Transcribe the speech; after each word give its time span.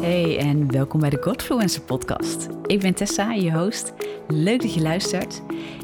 Hey 0.00 0.38
en 0.38 0.72
welkom 0.72 1.00
bij 1.00 1.10
de 1.10 1.22
Godfluencer 1.22 1.82
podcast. 1.82 2.48
Ik 2.66 2.80
ben 2.80 2.94
Tessa, 2.94 3.32
je 3.32 3.52
host. 3.52 3.92
Leuk 4.28 4.62
dat 4.62 4.74
je 4.74 4.80
luistert. 4.80 5.42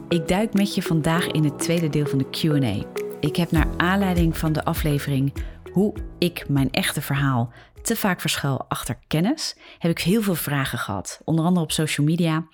Ik 0.09 0.29
duik 0.29 0.55
met 0.55 0.75
je 0.75 0.83
vandaag 0.83 1.27
in 1.27 1.45
het 1.45 1.59
tweede 1.59 1.89
deel 1.89 2.07
van 2.07 2.19
de 2.19 2.31
Q&A. 2.31 2.87
Ik 3.21 3.37
heb 3.37 3.51
naar 3.51 3.69
aanleiding 3.77 4.37
van 4.37 4.53
de 4.53 4.65
aflevering 4.65 5.33
hoe 5.73 5.95
ik 6.19 6.49
mijn 6.49 6.71
echte 6.71 7.03
verhaal 7.03 7.53
te 7.83 7.97
vaak 7.97 8.21
verschuil 8.21 8.65
achter 8.69 8.99
kennis, 9.07 9.57
heb 9.79 9.91
ik 9.91 10.01
heel 10.01 10.23
veel 10.23 10.35
vragen 10.35 10.79
gehad. 10.79 11.21
Onder 11.25 11.45
andere 11.45 11.65
op 11.65 11.73
social 11.73 12.07
media. 12.07 12.47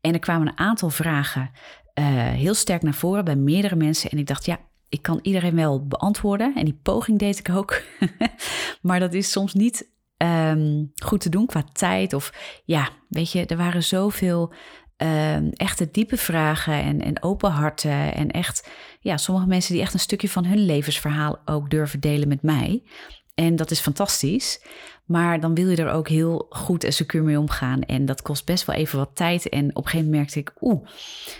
En 0.00 0.12
er 0.12 0.18
kwamen 0.18 0.46
een 0.46 0.58
aantal 0.58 0.90
vragen 0.90 1.50
uh, 1.94 2.06
heel 2.28 2.54
sterk 2.54 2.82
naar 2.82 2.94
voren 2.94 3.24
bij 3.24 3.36
meerdere 3.36 3.76
mensen. 3.76 4.10
En 4.10 4.18
ik 4.18 4.26
dacht, 4.26 4.46
ja, 4.46 4.58
ik 4.88 5.02
kan 5.02 5.18
iedereen 5.22 5.54
wel 5.54 5.86
beantwoorden. 5.86 6.54
En 6.54 6.64
die 6.64 6.78
poging 6.82 7.18
deed 7.18 7.38
ik 7.38 7.50
ook. 7.50 7.82
maar 8.82 9.00
dat 9.00 9.14
is 9.14 9.30
soms 9.30 9.54
niet 9.54 9.94
um, 10.16 10.92
goed 10.94 11.20
te 11.20 11.28
doen 11.28 11.46
qua 11.46 11.64
tijd. 11.72 12.12
Of 12.12 12.32
ja, 12.64 12.88
weet 13.08 13.32
je, 13.32 13.46
er 13.46 13.56
waren 13.56 13.82
zoveel 13.82 14.52
um, 14.96 15.50
echte 15.50 15.90
diepe 15.90 16.16
vragen 16.16 16.74
en, 16.74 17.00
en 17.02 17.22
open 17.22 17.50
harten. 17.50 18.14
En 18.14 18.30
echt, 18.30 18.68
ja, 19.00 19.16
sommige 19.16 19.46
mensen 19.46 19.72
die 19.72 19.82
echt 19.82 19.94
een 19.94 20.00
stukje 20.00 20.28
van 20.28 20.44
hun 20.44 20.64
levensverhaal 20.64 21.38
ook 21.44 21.70
durven 21.70 22.00
delen 22.00 22.28
met 22.28 22.42
mij. 22.42 22.82
En 23.34 23.56
dat 23.56 23.70
is 23.70 23.80
fantastisch. 23.80 24.60
Maar 25.04 25.40
dan 25.40 25.54
wil 25.54 25.68
je 25.68 25.76
er 25.76 25.90
ook 25.92 26.08
heel 26.08 26.46
goed 26.50 26.84
en 26.84 26.92
secuur 26.92 27.22
mee 27.22 27.38
omgaan. 27.38 27.80
En 27.80 28.04
dat 28.04 28.22
kost 28.22 28.44
best 28.44 28.64
wel 28.64 28.76
even 28.76 28.98
wat 28.98 29.10
tijd. 29.14 29.48
En 29.48 29.68
op 29.68 29.84
een 29.84 29.90
gegeven 29.90 30.10
moment 30.10 30.16
merkte 30.16 30.38
ik, 30.38 30.52
oeh, 30.60 30.86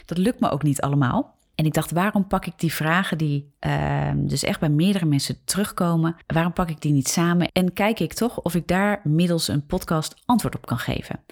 dat 0.04 0.18
lukt 0.18 0.40
me 0.40 0.50
ook 0.50 0.62
niet 0.62 0.80
allemaal. 0.80 1.35
En 1.56 1.64
ik 1.64 1.72
dacht, 1.72 1.90
waarom 1.90 2.26
pak 2.26 2.46
ik 2.46 2.52
die 2.56 2.72
vragen 2.72 3.18
die 3.18 3.52
uh, 3.66 4.10
dus 4.14 4.42
echt 4.42 4.60
bij 4.60 4.68
meerdere 4.68 5.04
mensen 5.04 5.44
terugkomen, 5.44 6.16
waarom 6.26 6.52
pak 6.52 6.70
ik 6.70 6.80
die 6.80 6.92
niet 6.92 7.08
samen 7.08 7.52
en 7.52 7.72
kijk 7.72 8.00
ik 8.00 8.12
toch 8.12 8.40
of 8.40 8.54
ik 8.54 8.66
daar 8.66 9.00
middels 9.04 9.48
een 9.48 9.66
podcast 9.66 10.14
antwoord 10.24 10.56
op 10.56 10.66
kan 10.66 10.78
geven? 10.78 11.24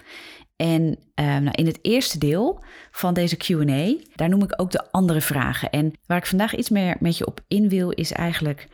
En 0.55 0.81
uh, 1.15 1.25
nou, 1.25 1.51
in 1.51 1.65
het 1.65 1.79
eerste 1.81 2.17
deel 2.17 2.63
van 2.91 3.13
deze 3.13 3.37
QA, 3.37 4.05
daar 4.15 4.29
noem 4.29 4.43
ik 4.43 4.61
ook 4.61 4.71
de 4.71 4.91
andere 4.91 5.21
vragen. 5.21 5.69
En 5.69 5.93
waar 6.05 6.17
ik 6.17 6.25
vandaag 6.25 6.55
iets 6.55 6.69
meer 6.69 6.95
met 6.99 7.17
je 7.17 7.27
op 7.27 7.41
in 7.47 7.69
wil, 7.69 7.89
is 7.89 8.11
eigenlijk 8.11 8.67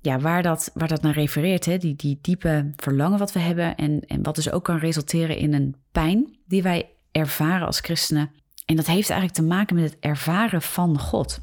ja, 0.00 0.18
waar, 0.18 0.42
dat, 0.42 0.70
waar 0.74 0.88
dat 0.88 1.02
naar 1.02 1.14
refereert. 1.14 1.64
Hè? 1.64 1.78
Die, 1.78 1.96
die 1.96 2.18
diepe 2.22 2.72
verlangen 2.76 3.18
wat 3.18 3.32
we 3.32 3.38
hebben 3.38 3.76
en, 3.76 4.00
en 4.06 4.22
wat 4.22 4.34
dus 4.34 4.50
ook 4.50 4.64
kan 4.64 4.78
resulteren 4.78 5.36
in 5.36 5.54
een 5.54 5.76
pijn 5.92 6.36
die 6.46 6.62
wij 6.62 6.90
ervaren 7.12 7.66
als 7.66 7.80
christenen 7.80 8.30
en 8.66 8.76
dat 8.76 8.86
heeft 8.86 9.10
eigenlijk 9.10 9.40
te 9.40 9.54
maken 9.54 9.76
met 9.76 9.90
het 9.90 9.96
ervaren 10.00 10.62
van 10.62 10.98
God. 10.98 11.40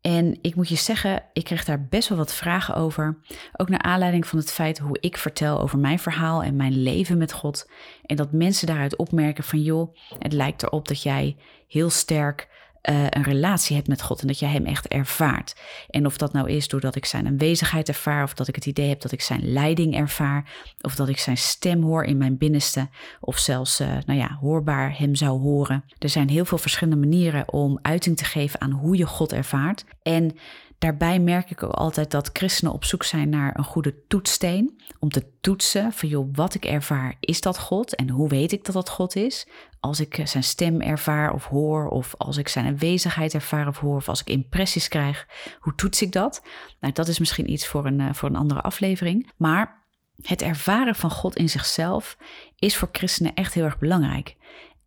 En 0.00 0.38
ik 0.40 0.54
moet 0.54 0.68
je 0.68 0.76
zeggen, 0.76 1.22
ik 1.32 1.44
kreeg 1.44 1.64
daar 1.64 1.86
best 1.86 2.08
wel 2.08 2.18
wat 2.18 2.34
vragen 2.34 2.74
over. 2.74 3.18
Ook 3.56 3.68
naar 3.68 3.82
aanleiding 3.82 4.26
van 4.26 4.38
het 4.38 4.52
feit 4.52 4.78
hoe 4.78 4.96
ik 5.00 5.16
vertel 5.16 5.60
over 5.60 5.78
mijn 5.78 5.98
verhaal 5.98 6.42
en 6.42 6.56
mijn 6.56 6.82
leven 6.82 7.18
met 7.18 7.32
God. 7.32 7.70
En 8.06 8.16
dat 8.16 8.32
mensen 8.32 8.66
daaruit 8.66 8.96
opmerken 8.96 9.44
van 9.44 9.62
joh, 9.62 9.96
het 10.18 10.32
lijkt 10.32 10.62
erop 10.62 10.88
dat 10.88 11.02
jij 11.02 11.36
heel 11.68 11.90
sterk 11.90 12.48
uh, 12.90 13.06
een 13.10 13.22
relatie 13.22 13.76
hebt 13.76 13.88
met 13.88 14.02
God 14.02 14.20
en 14.20 14.26
dat 14.26 14.38
je 14.38 14.46
Hem 14.46 14.66
echt 14.66 14.88
ervaart. 14.88 15.54
En 15.90 16.06
of 16.06 16.16
dat 16.16 16.32
nou 16.32 16.50
is 16.50 16.68
doordat 16.68 16.96
ik 16.96 17.04
Zijn 17.04 17.26
aanwezigheid 17.26 17.88
ervaar, 17.88 18.22
of 18.22 18.34
dat 18.34 18.48
ik 18.48 18.54
het 18.54 18.66
idee 18.66 18.88
heb 18.88 19.00
dat 19.00 19.12
ik 19.12 19.20
Zijn 19.20 19.52
leiding 19.52 19.96
ervaar, 19.96 20.52
of 20.80 20.94
dat 20.94 21.08
ik 21.08 21.18
Zijn 21.18 21.36
stem 21.36 21.82
hoor 21.82 22.04
in 22.04 22.16
mijn 22.16 22.38
binnenste, 22.38 22.88
of 23.20 23.38
zelfs, 23.38 23.80
uh, 23.80 23.88
nou 24.06 24.18
ja, 24.18 24.38
hoorbaar 24.40 24.98
Hem 24.98 25.14
zou 25.14 25.40
horen. 25.40 25.84
Er 25.98 26.08
zijn 26.08 26.28
heel 26.28 26.44
veel 26.44 26.58
verschillende 26.58 27.06
manieren 27.06 27.52
om 27.52 27.78
uiting 27.82 28.16
te 28.16 28.24
geven 28.24 28.60
aan 28.60 28.70
hoe 28.70 28.96
je 28.96 29.06
God 29.06 29.32
ervaart. 29.32 29.84
En 30.02 30.36
Daarbij 30.84 31.18
merk 31.18 31.50
ik 31.50 31.62
ook 31.62 31.72
altijd 31.72 32.10
dat 32.10 32.30
christenen 32.32 32.72
op 32.72 32.84
zoek 32.84 33.02
zijn 33.02 33.28
naar 33.28 33.58
een 33.58 33.64
goede 33.64 34.06
toetssteen. 34.06 34.80
Om 34.98 35.08
te 35.08 35.26
toetsen 35.40 35.92
van 35.92 36.08
joh, 36.08 36.28
wat 36.32 36.54
ik 36.54 36.64
ervaar, 36.64 37.16
is 37.20 37.40
dat 37.40 37.58
God? 37.58 37.94
En 37.94 38.10
hoe 38.10 38.28
weet 38.28 38.52
ik 38.52 38.64
dat 38.64 38.74
dat 38.74 38.88
God 38.88 39.16
is? 39.16 39.46
Als 39.80 40.00
ik 40.00 40.20
zijn 40.24 40.42
stem 40.42 40.80
ervaar 40.80 41.32
of 41.32 41.44
hoor, 41.44 41.88
of 41.88 42.14
als 42.18 42.36
ik 42.36 42.48
zijn 42.48 42.66
aanwezigheid 42.66 43.34
ervaar 43.34 43.68
of 43.68 43.78
hoor, 43.78 43.96
of 43.96 44.08
als 44.08 44.20
ik 44.20 44.28
impressies 44.28 44.88
krijg, 44.88 45.26
hoe 45.58 45.74
toets 45.74 46.02
ik 46.02 46.12
dat? 46.12 46.42
Nou, 46.80 46.92
dat 46.92 47.08
is 47.08 47.18
misschien 47.18 47.50
iets 47.50 47.66
voor 47.66 47.86
een, 47.86 48.00
eh, 48.00 48.12
voor 48.12 48.28
een 48.28 48.36
andere 48.36 48.60
aflevering. 48.60 49.30
Maar 49.36 49.84
het 50.22 50.42
ervaren 50.42 50.94
van 50.94 51.10
God 51.10 51.36
in 51.36 51.48
zichzelf 51.48 52.16
is 52.56 52.76
voor 52.76 52.88
christenen 52.92 53.34
echt 53.34 53.54
heel 53.54 53.64
erg 53.64 53.78
belangrijk. 53.78 54.36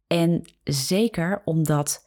En 0.07 0.41
zeker 0.63 1.41
omdat 1.45 2.05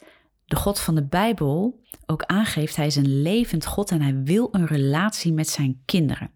de 0.50 0.56
God 0.56 0.81
van 0.81 0.94
de 0.94 1.05
Bijbel 1.05 1.81
ook 2.06 2.22
aangeeft, 2.22 2.77
hij 2.77 2.87
is 2.87 2.97
een 2.97 3.22
levend 3.22 3.66
God 3.66 3.91
en 3.91 4.03
hij 4.03 4.22
wil 4.22 4.49
een 4.53 4.66
relatie 4.66 5.33
met 5.33 5.49
zijn 5.49 5.83
kinderen. 5.84 6.31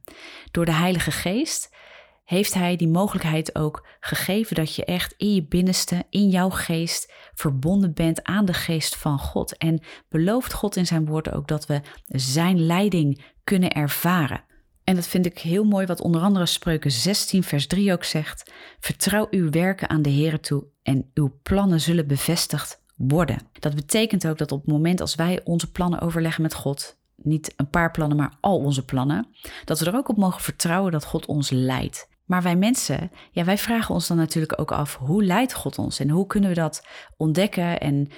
Door 0.51 0.65
de 0.65 0.73
Heilige 0.73 1.11
Geest 1.11 1.75
heeft 2.25 2.55
hij 2.55 2.77
die 2.77 2.89
mogelijkheid 2.89 3.55
ook 3.55 3.87
gegeven 4.01 4.57
dat 4.57 4.75
je 4.75 4.85
echt 4.85 5.15
in 5.17 5.35
je 5.35 5.47
binnenste, 5.47 6.05
in 6.11 6.29
jouw 6.29 6.51
geest, 6.51 7.13
verbonden 7.35 7.95
bent 7.95 8.23
aan 8.23 8.45
de 8.45 8.53
geest 8.53 8.97
van 8.97 9.19
God. 9.19 9.57
En 9.57 9.83
belooft 10.09 10.53
God 10.53 10.77
in 10.77 10.87
zijn 10.87 11.07
woord 11.07 11.33
ook 11.33 11.49
dat 11.49 11.67
we 11.67 11.81
zijn 12.07 12.67
leiding 12.67 13.25
kunnen 13.45 13.71
ervaren. 13.71 14.45
En 14.85 14.95
dat 14.95 15.07
vind 15.07 15.27
ik 15.27 15.39
heel 15.39 15.65
mooi 15.65 15.87
wat 15.87 16.01
onder 16.01 16.21
andere 16.21 16.47
Spreuken 16.47 16.91
16 16.91 17.43
vers 17.43 17.67
3 17.67 17.93
ook 17.93 18.05
zegt. 18.05 18.53
Vertrouw 18.81 19.27
uw 19.31 19.51
werken 19.51 19.89
aan 19.89 20.03
de 20.03 20.11
Heer 20.11 20.41
toe 20.41 20.65
en 20.83 21.11
uw 21.15 21.39
plannen 21.43 21.81
zullen 21.81 22.07
bevestigd 22.07 22.83
worden. 22.95 23.39
Dat 23.53 23.75
betekent 23.75 24.27
ook 24.27 24.39
dat 24.39 24.53
op 24.53 24.61
het 24.61 24.71
moment 24.71 25.01
als 25.01 25.15
wij 25.15 25.41
onze 25.45 25.71
plannen 25.71 26.01
overleggen 26.01 26.43
met 26.43 26.55
God, 26.55 26.97
niet 27.17 27.53
een 27.57 27.71
paar 27.71 27.91
plannen, 27.91 28.17
maar 28.17 28.37
al 28.41 28.59
onze 28.59 28.85
plannen, 28.85 29.27
dat 29.65 29.79
we 29.79 29.87
er 29.87 29.97
ook 29.97 30.09
op 30.09 30.17
mogen 30.17 30.43
vertrouwen 30.43 30.93
dat 30.93 31.05
God 31.05 31.27
ons 31.27 31.51
leidt. 31.51 32.09
Maar 32.25 32.43
wij 32.43 32.57
mensen, 32.57 33.11
ja, 33.31 33.45
wij 33.45 33.59
vragen 33.59 33.95
ons 33.95 34.07
dan 34.07 34.17
natuurlijk 34.17 34.61
ook 34.61 34.73
af, 34.73 34.97
hoe 34.97 35.25
leidt 35.25 35.55
God 35.55 35.79
ons? 35.79 35.99
En 35.99 36.09
hoe 36.09 36.27
kunnen 36.27 36.49
we 36.49 36.57
dat 36.57 36.87
ontdekken 37.17 37.81
en 37.81 38.09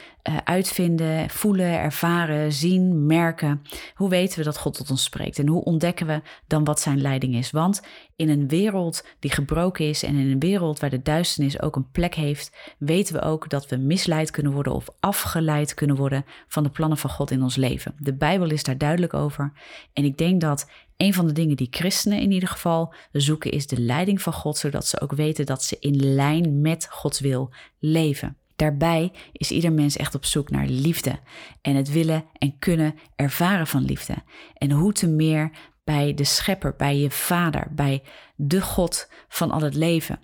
uitvinden, 0.44 1.31
voelen, 1.31 1.78
ervaren, 1.78 2.53
zien, 2.53 3.06
merken? 3.06 3.62
Hoe 3.94 4.09
weten 4.09 4.38
we 4.38 4.44
dat 4.44 4.59
God 4.59 4.75
tot 4.75 4.91
ons 4.91 5.03
spreekt? 5.03 5.38
En 5.38 5.48
hoe 5.48 5.64
ontdekken 5.64 6.06
we 6.06 6.22
dan 6.47 6.64
wat 6.64 6.81
zijn 6.81 7.00
leiding 7.00 7.34
is? 7.34 7.50
Want 7.50 7.82
in 8.16 8.28
een 8.28 8.48
wereld 8.48 9.04
die 9.19 9.31
gebroken 9.31 9.88
is 9.88 10.03
en 10.03 10.16
in 10.16 10.31
een 10.31 10.38
wereld 10.38 10.81
waar 10.81 10.91
de 10.91 11.03
duisternis 11.03 11.60
ook 11.62 11.76
een 11.76 11.91
plek 11.91 12.15
heeft, 12.15 12.56
weten 12.78 13.15
we 13.15 13.20
ook 13.20 13.48
dat 13.48 13.69
we 13.69 13.76
misleid 13.76 14.31
kunnen 14.31 14.53
worden 14.53 14.75
of 14.75 14.88
afgeleid 15.00 15.75
kunnen 15.75 15.97
worden 15.97 16.25
van 16.48 16.62
de 16.62 16.70
plannen 16.70 16.98
van 16.98 17.10
God 17.10 17.31
in 17.31 17.42
ons 17.42 17.56
leven. 17.56 17.94
De 17.98 18.15
Bijbel 18.15 18.50
is 18.50 18.62
daar 18.62 18.78
duidelijk 18.78 19.15
over. 19.15 19.53
En 19.92 20.04
ik 20.04 20.19
denk 20.19 20.41
dat 20.41 20.70
een 20.97 21.15
van 21.15 21.26
de 21.26 21.32
dingen 21.32 21.56
die 21.56 21.69
christenen 21.70 22.20
in 22.20 22.31
ieder 22.31 22.48
geval 22.48 22.94
zoeken 23.12 23.50
is 23.50 23.66
de 23.66 23.81
leiding 23.81 24.22
van 24.22 24.32
God, 24.32 24.56
zodat 24.56 24.86
ze 24.86 25.00
ook 25.00 25.12
weten 25.12 25.47
dat 25.47 25.62
ze 25.62 25.76
in 25.81 26.15
lijn 26.15 26.60
met 26.60 26.86
Gods 26.91 27.20
wil 27.20 27.50
leven. 27.78 28.36
Daarbij 28.56 29.12
is 29.32 29.50
ieder 29.50 29.72
mens 29.72 29.96
echt 29.96 30.14
op 30.14 30.24
zoek 30.24 30.50
naar 30.50 30.66
liefde 30.66 31.18
en 31.62 31.74
het 31.74 31.92
willen 31.92 32.24
en 32.38 32.58
kunnen 32.58 32.94
ervaren 33.16 33.66
van 33.66 33.84
liefde. 33.84 34.14
En 34.54 34.70
hoe 34.70 34.92
te 34.92 35.08
meer 35.08 35.50
bij 35.84 36.14
de 36.14 36.24
schepper, 36.24 36.74
bij 36.76 36.98
je 36.98 37.10
vader, 37.10 37.66
bij 37.70 38.02
de 38.36 38.60
God 38.60 39.10
van 39.28 39.50
al 39.50 39.60
het 39.60 39.74
leven. 39.74 40.20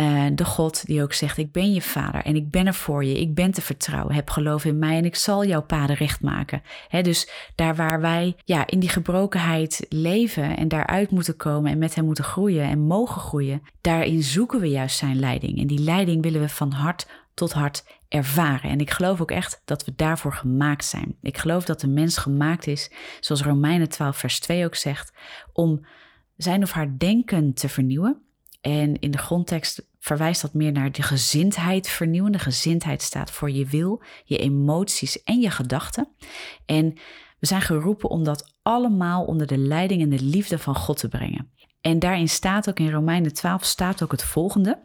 Uh, 0.00 0.26
de 0.32 0.44
God 0.44 0.86
die 0.86 1.02
ook 1.02 1.12
zegt: 1.12 1.38
Ik 1.38 1.52
ben 1.52 1.72
je 1.72 1.82
vader 1.82 2.24
en 2.24 2.36
ik 2.36 2.50
ben 2.50 2.66
er 2.66 2.74
voor 2.74 3.04
je. 3.04 3.20
Ik 3.20 3.34
ben 3.34 3.50
te 3.50 3.62
vertrouwen. 3.62 4.14
Heb 4.14 4.30
geloof 4.30 4.64
in 4.64 4.78
mij 4.78 4.96
en 4.96 5.04
ik 5.04 5.16
zal 5.16 5.44
jouw 5.44 5.62
paden 5.62 5.96
recht 5.96 6.20
maken. 6.20 6.62
dus 7.02 7.30
daar 7.54 7.76
waar 7.76 8.00
wij 8.00 8.36
ja, 8.44 8.66
in 8.66 8.80
die 8.80 8.88
gebrokenheid 8.88 9.86
leven 9.88 10.56
en 10.56 10.68
daaruit 10.68 11.10
moeten 11.10 11.36
komen 11.36 11.70
en 11.70 11.78
met 11.78 11.94
hem 11.94 12.04
moeten 12.04 12.24
groeien 12.24 12.64
en 12.64 12.80
mogen 12.80 13.20
groeien, 13.20 13.62
daarin 13.80 14.22
zoeken 14.22 14.60
we 14.60 14.68
juist 14.68 14.96
zijn 14.96 15.18
leiding. 15.18 15.58
En 15.58 15.66
die 15.66 15.80
leiding 15.80 16.22
willen 16.22 16.40
we 16.40 16.48
van 16.48 16.72
hart 16.72 17.06
tot 17.34 17.52
hart 17.52 17.84
ervaren. 18.08 18.70
En 18.70 18.78
ik 18.78 18.90
geloof 18.90 19.20
ook 19.20 19.30
echt 19.30 19.62
dat 19.64 19.84
we 19.84 19.92
daarvoor 19.96 20.32
gemaakt 20.32 20.84
zijn. 20.84 21.16
Ik 21.22 21.38
geloof 21.38 21.64
dat 21.64 21.80
de 21.80 21.88
mens 21.88 22.16
gemaakt 22.16 22.66
is, 22.66 22.90
zoals 23.20 23.42
Romeinen 23.42 23.88
12, 23.88 24.16
vers 24.16 24.40
2 24.40 24.64
ook 24.64 24.74
zegt, 24.74 25.12
om 25.52 25.86
zijn 26.36 26.62
of 26.62 26.72
haar 26.72 26.98
denken 26.98 27.54
te 27.54 27.68
vernieuwen 27.68 28.23
en 28.64 28.98
in 28.98 29.10
de 29.10 29.18
grondtekst 29.18 29.86
verwijst 29.98 30.42
dat 30.42 30.54
meer 30.54 30.72
naar 30.72 30.92
de 30.92 31.02
gezindheid 31.02 31.88
vernieuwen. 31.88 32.32
De 32.32 32.38
gezindheid 32.38 33.02
staat 33.02 33.30
voor 33.30 33.50
je 33.50 33.66
wil, 33.66 34.02
je 34.24 34.38
emoties 34.38 35.22
en 35.22 35.40
je 35.40 35.50
gedachten. 35.50 36.08
En 36.66 36.92
we 37.38 37.46
zijn 37.46 37.60
geroepen 37.60 38.08
om 38.08 38.24
dat 38.24 38.54
allemaal 38.62 39.24
onder 39.24 39.46
de 39.46 39.58
leiding 39.58 40.02
en 40.02 40.08
de 40.08 40.22
liefde 40.22 40.58
van 40.58 40.74
God 40.74 40.98
te 40.98 41.08
brengen. 41.08 41.50
En 41.80 41.98
daarin 41.98 42.28
staat 42.28 42.68
ook 42.68 42.78
in 42.78 42.90
Romeinen 42.90 43.32
12 43.32 43.64
staat 43.64 44.02
ook 44.02 44.10
het 44.10 44.24
volgende. 44.24 44.78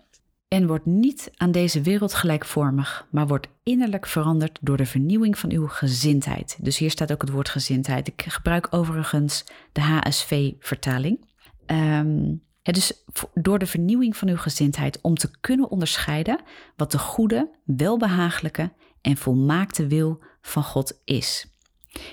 En 0.48 0.68
wordt 0.68 0.86
niet 0.86 1.32
aan 1.36 1.52
deze 1.52 1.82
wereld 1.82 2.14
gelijkvormig, 2.14 3.08
maar 3.12 3.28
wordt 3.28 3.48
innerlijk 3.64 4.06
veranderd 4.06 4.58
door 4.62 4.78
de 4.78 4.86
vernieuwing 4.86 5.38
van 5.38 5.52
uw 5.52 5.68
gezindheid. 5.68 6.58
Dus 6.62 6.78
hier 6.78 6.92
staat 6.92 7.12
ook 7.12 7.22
het 7.22 7.32
woord 7.32 7.50
gezindheid. 7.50 8.08
Ik 8.08 8.26
gebruik 8.28 8.68
overigens 8.70 9.44
de 9.72 9.82
HSV-vertaling. 9.82 11.28
Um, 11.66 12.48
dus 12.72 13.04
door 13.34 13.60
de 13.60 13.66
vernieuwing 13.66 14.18
van 14.18 14.28
uw 14.28 14.38
gezindheid 14.38 15.02
om 15.02 15.16
te 15.16 15.32
kunnen 15.40 15.70
onderscheiden 15.70 16.40
wat 16.76 16.92
de 16.92 17.00
goede, 17.00 17.50
welbehagelijke 17.64 18.72
en 19.02 19.18
volmaakte 19.18 19.88
wil 19.88 20.20
van 20.42 20.64
God 20.64 21.02
is. 21.06 21.48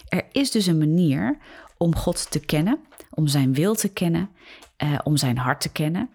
Er 0.09 0.25
is 0.33 0.51
dus 0.51 0.67
een 0.67 0.79
manier 0.79 1.39
om 1.77 1.97
God 1.97 2.31
te 2.31 2.41
kennen, 2.41 2.79
om 3.11 3.27
zijn 3.27 3.55
wil 3.55 3.75
te 3.75 3.89
kennen, 3.89 4.31
eh, 4.77 4.99
om 5.05 5.17
zijn 5.17 5.39
hart 5.39 5.61
te 5.61 5.73
kennen, 5.73 6.11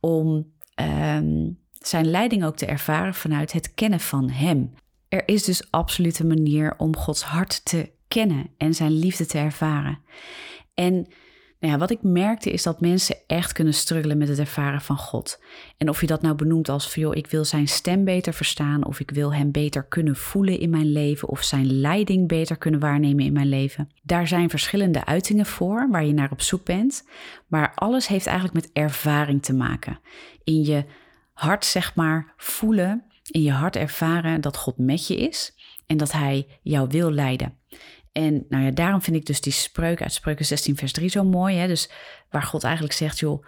om 0.00 0.56
ehm, 0.74 1.50
zijn 1.72 2.10
leiding 2.10 2.44
ook 2.44 2.56
te 2.56 2.66
ervaren 2.66 3.14
vanuit 3.14 3.52
het 3.52 3.74
kennen 3.74 4.00
van 4.00 4.30
Hem. 4.30 4.72
Er 5.08 5.28
is 5.28 5.44
dus 5.44 5.70
absoluut 5.70 6.18
een 6.18 6.26
manier 6.26 6.74
om 6.76 6.96
Gods 6.96 7.22
hart 7.22 7.64
te 7.64 7.92
kennen 8.08 8.50
en 8.56 8.74
zijn 8.74 8.92
liefde 8.92 9.26
te 9.26 9.38
ervaren. 9.38 9.98
En 10.74 11.06
nou 11.60 11.72
ja, 11.72 11.78
wat 11.78 11.90
ik 11.90 12.02
merkte 12.02 12.50
is 12.50 12.62
dat 12.62 12.80
mensen 12.80 13.16
echt 13.26 13.52
kunnen 13.52 13.74
struggelen 13.74 14.18
met 14.18 14.28
het 14.28 14.38
ervaren 14.38 14.80
van 14.80 14.96
God. 14.96 15.42
En 15.76 15.88
of 15.88 16.00
je 16.00 16.06
dat 16.06 16.22
nou 16.22 16.34
benoemt 16.34 16.68
als 16.68 16.90
van 16.90 17.02
joh, 17.02 17.16
ik 17.16 17.26
wil 17.26 17.44
zijn 17.44 17.68
stem 17.68 18.04
beter 18.04 18.32
verstaan, 18.32 18.86
of 18.86 19.00
ik 19.00 19.10
wil 19.10 19.34
hem 19.34 19.50
beter 19.50 19.84
kunnen 19.84 20.16
voelen 20.16 20.60
in 20.60 20.70
mijn 20.70 20.92
leven, 20.92 21.28
of 21.28 21.42
zijn 21.42 21.80
leiding 21.80 22.28
beter 22.28 22.56
kunnen 22.56 22.80
waarnemen 22.80 23.24
in 23.24 23.32
mijn 23.32 23.48
leven. 23.48 23.90
Daar 24.02 24.28
zijn 24.28 24.50
verschillende 24.50 25.04
uitingen 25.04 25.46
voor 25.46 25.88
waar 25.90 26.04
je 26.04 26.12
naar 26.12 26.30
op 26.30 26.42
zoek 26.42 26.64
bent. 26.64 27.08
Maar 27.46 27.72
alles 27.74 28.06
heeft 28.06 28.26
eigenlijk 28.26 28.56
met 28.56 28.70
ervaring 28.72 29.42
te 29.42 29.54
maken. 29.54 30.00
In 30.44 30.64
je 30.64 30.84
hart, 31.32 31.64
zeg 31.64 31.94
maar, 31.94 32.32
voelen, 32.36 33.04
in 33.30 33.42
je 33.42 33.52
hart 33.52 33.76
ervaren 33.76 34.40
dat 34.40 34.56
God 34.56 34.78
met 34.78 35.06
je 35.06 35.16
is 35.16 35.52
en 35.86 35.96
dat 35.96 36.12
hij 36.12 36.46
jou 36.62 36.88
wil 36.88 37.10
leiden. 37.10 37.58
En 38.18 38.44
nou 38.48 38.64
ja, 38.64 38.70
daarom 38.70 39.02
vind 39.02 39.16
ik 39.16 39.26
dus 39.26 39.40
die 39.40 39.52
spreuk 39.52 40.02
uit 40.02 40.12
Spreuken 40.12 40.44
16, 40.44 40.76
vers 40.76 40.92
3 40.92 41.08
zo 41.08 41.24
mooi. 41.24 41.56
Hè? 41.56 41.66
Dus 41.66 41.90
waar 42.30 42.42
God 42.42 42.64
eigenlijk 42.64 42.94
zegt, 42.94 43.18
joh, 43.18 43.44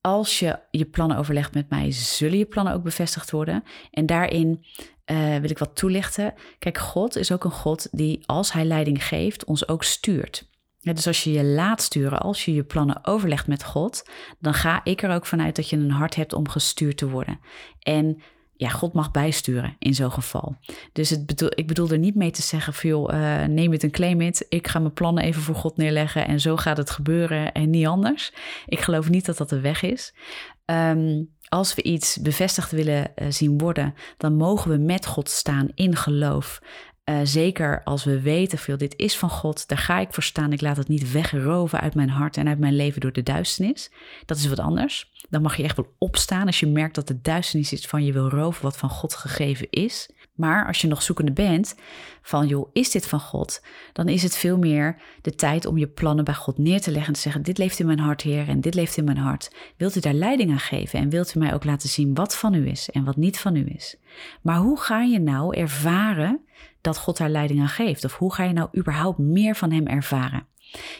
als 0.00 0.38
je 0.38 0.58
je 0.70 0.84
plannen 0.84 1.16
overlegt 1.16 1.54
met 1.54 1.70
mij, 1.70 1.90
zullen 1.90 2.38
je 2.38 2.44
plannen 2.44 2.74
ook 2.74 2.82
bevestigd 2.82 3.30
worden. 3.30 3.64
En 3.90 4.06
daarin 4.06 4.64
uh, 5.06 5.36
wil 5.36 5.50
ik 5.50 5.58
wat 5.58 5.76
toelichten. 5.76 6.34
Kijk, 6.58 6.78
God 6.78 7.16
is 7.16 7.32
ook 7.32 7.44
een 7.44 7.50
God 7.50 7.88
die, 7.90 8.22
als 8.26 8.52
hij 8.52 8.64
leiding 8.64 9.04
geeft, 9.04 9.44
ons 9.44 9.68
ook 9.68 9.84
stuurt. 9.84 10.48
Dus 10.80 11.06
als 11.06 11.24
je 11.24 11.32
je 11.32 11.44
laat 11.44 11.82
sturen, 11.82 12.20
als 12.20 12.44
je 12.44 12.54
je 12.54 12.64
plannen 12.64 13.06
overlegt 13.06 13.46
met 13.46 13.64
God, 13.64 14.10
dan 14.38 14.54
ga 14.54 14.80
ik 14.84 15.02
er 15.02 15.14
ook 15.14 15.26
vanuit 15.26 15.56
dat 15.56 15.68
je 15.68 15.76
een 15.76 15.90
hart 15.90 16.14
hebt 16.14 16.32
om 16.32 16.48
gestuurd 16.48 16.96
te 16.96 17.08
worden. 17.08 17.40
En 17.78 18.22
ja, 18.60 18.68
God 18.68 18.92
mag 18.92 19.10
bijsturen 19.10 19.76
in 19.78 19.94
zo'n 19.94 20.12
geval. 20.12 20.56
Dus 20.92 21.10
het 21.10 21.26
bedoel, 21.26 21.50
ik 21.54 21.66
bedoel 21.66 21.90
er 21.90 21.98
niet 21.98 22.14
mee 22.14 22.30
te 22.30 22.42
zeggen 22.42 22.74
van 22.74 23.14
uh, 23.14 23.44
neem 23.44 23.72
het 23.72 23.82
en 23.82 23.90
claim 23.90 24.20
it. 24.20 24.46
Ik 24.48 24.68
ga 24.68 24.78
mijn 24.78 24.92
plannen 24.92 25.24
even 25.24 25.42
voor 25.42 25.54
God 25.54 25.76
neerleggen 25.76 26.26
en 26.26 26.40
zo 26.40 26.56
gaat 26.56 26.76
het 26.76 26.90
gebeuren 26.90 27.52
en 27.52 27.70
niet 27.70 27.86
anders. 27.86 28.32
Ik 28.66 28.80
geloof 28.80 29.08
niet 29.08 29.26
dat 29.26 29.36
dat 29.36 29.48
de 29.48 29.60
weg 29.60 29.82
is. 29.82 30.14
Um, 30.64 31.28
als 31.48 31.74
we 31.74 31.82
iets 31.82 32.20
bevestigd 32.20 32.70
willen 32.70 33.12
uh, 33.16 33.26
zien 33.30 33.58
worden, 33.58 33.94
dan 34.16 34.36
mogen 34.36 34.70
we 34.70 34.76
met 34.76 35.06
God 35.06 35.28
staan 35.28 35.68
in 35.74 35.96
geloof. 35.96 36.60
Uh, 37.10 37.20
zeker 37.22 37.82
als 37.84 38.04
we 38.04 38.20
weten, 38.20 38.58
veel 38.58 38.76
dit 38.76 38.94
is 38.96 39.16
van 39.16 39.30
God, 39.30 39.68
daar 39.68 39.78
ga 39.78 39.98
ik 39.98 40.12
voor 40.12 40.22
staan. 40.22 40.52
Ik 40.52 40.60
laat 40.60 40.76
het 40.76 40.88
niet 40.88 41.12
wegroven 41.12 41.80
uit 41.80 41.94
mijn 41.94 42.08
hart 42.08 42.36
en 42.36 42.48
uit 42.48 42.58
mijn 42.58 42.76
leven 42.76 43.00
door 43.00 43.12
de 43.12 43.22
duisternis. 43.22 43.90
Dat 44.26 44.36
is 44.36 44.46
wat 44.46 44.58
anders. 44.58 45.12
Dan 45.28 45.42
mag 45.42 45.56
je 45.56 45.62
echt 45.62 45.76
wel 45.76 45.94
opstaan 45.98 46.46
als 46.46 46.60
je 46.60 46.66
merkt 46.66 46.94
dat 46.94 47.08
de 47.08 47.20
duisternis 47.20 47.72
iets 47.72 47.86
van 47.86 48.04
je 48.04 48.12
wil 48.12 48.28
roven 48.28 48.62
wat 48.62 48.76
van 48.76 48.88
God 48.88 49.14
gegeven 49.14 49.66
is. 49.70 50.08
Maar 50.34 50.66
als 50.66 50.80
je 50.80 50.88
nog 50.88 51.02
zoekende 51.02 51.32
bent 51.32 51.74
van, 52.22 52.46
joh, 52.46 52.70
is 52.72 52.90
dit 52.90 53.06
van 53.06 53.20
God? 53.20 53.62
Dan 53.92 54.08
is 54.08 54.22
het 54.22 54.36
veel 54.36 54.58
meer 54.58 54.96
de 55.22 55.34
tijd 55.34 55.66
om 55.66 55.78
je 55.78 55.88
plannen 55.88 56.24
bij 56.24 56.34
God 56.34 56.58
neer 56.58 56.80
te 56.80 56.90
leggen 56.90 57.08
en 57.08 57.14
te 57.14 57.20
zeggen, 57.20 57.42
dit 57.42 57.58
leeft 57.58 57.78
in 57.78 57.86
mijn 57.86 57.98
hart, 57.98 58.22
Heer, 58.22 58.48
en 58.48 58.60
dit 58.60 58.74
leeft 58.74 58.96
in 58.96 59.04
mijn 59.04 59.16
hart. 59.16 59.54
Wilt 59.76 59.96
u 59.96 60.00
daar 60.00 60.12
leiding 60.12 60.50
aan 60.50 60.58
geven 60.58 60.98
en 60.98 61.08
wilt 61.08 61.34
u 61.34 61.38
mij 61.38 61.54
ook 61.54 61.64
laten 61.64 61.88
zien 61.88 62.14
wat 62.14 62.36
van 62.36 62.54
u 62.54 62.68
is 62.68 62.90
en 62.90 63.04
wat 63.04 63.16
niet 63.16 63.38
van 63.38 63.56
u 63.56 63.72
is? 63.74 63.96
Maar 64.42 64.56
hoe 64.56 64.80
ga 64.80 65.02
je 65.02 65.20
nou 65.20 65.56
ervaren 65.56 66.40
dat 66.80 66.98
God 66.98 67.16
daar 67.16 67.30
leiding 67.30 67.60
aan 67.60 67.68
geeft? 67.68 68.04
Of 68.04 68.16
hoe 68.16 68.34
ga 68.34 68.44
je 68.44 68.52
nou 68.52 68.68
überhaupt 68.76 69.18
meer 69.18 69.56
van 69.56 69.72
Hem 69.72 69.86
ervaren? 69.86 70.46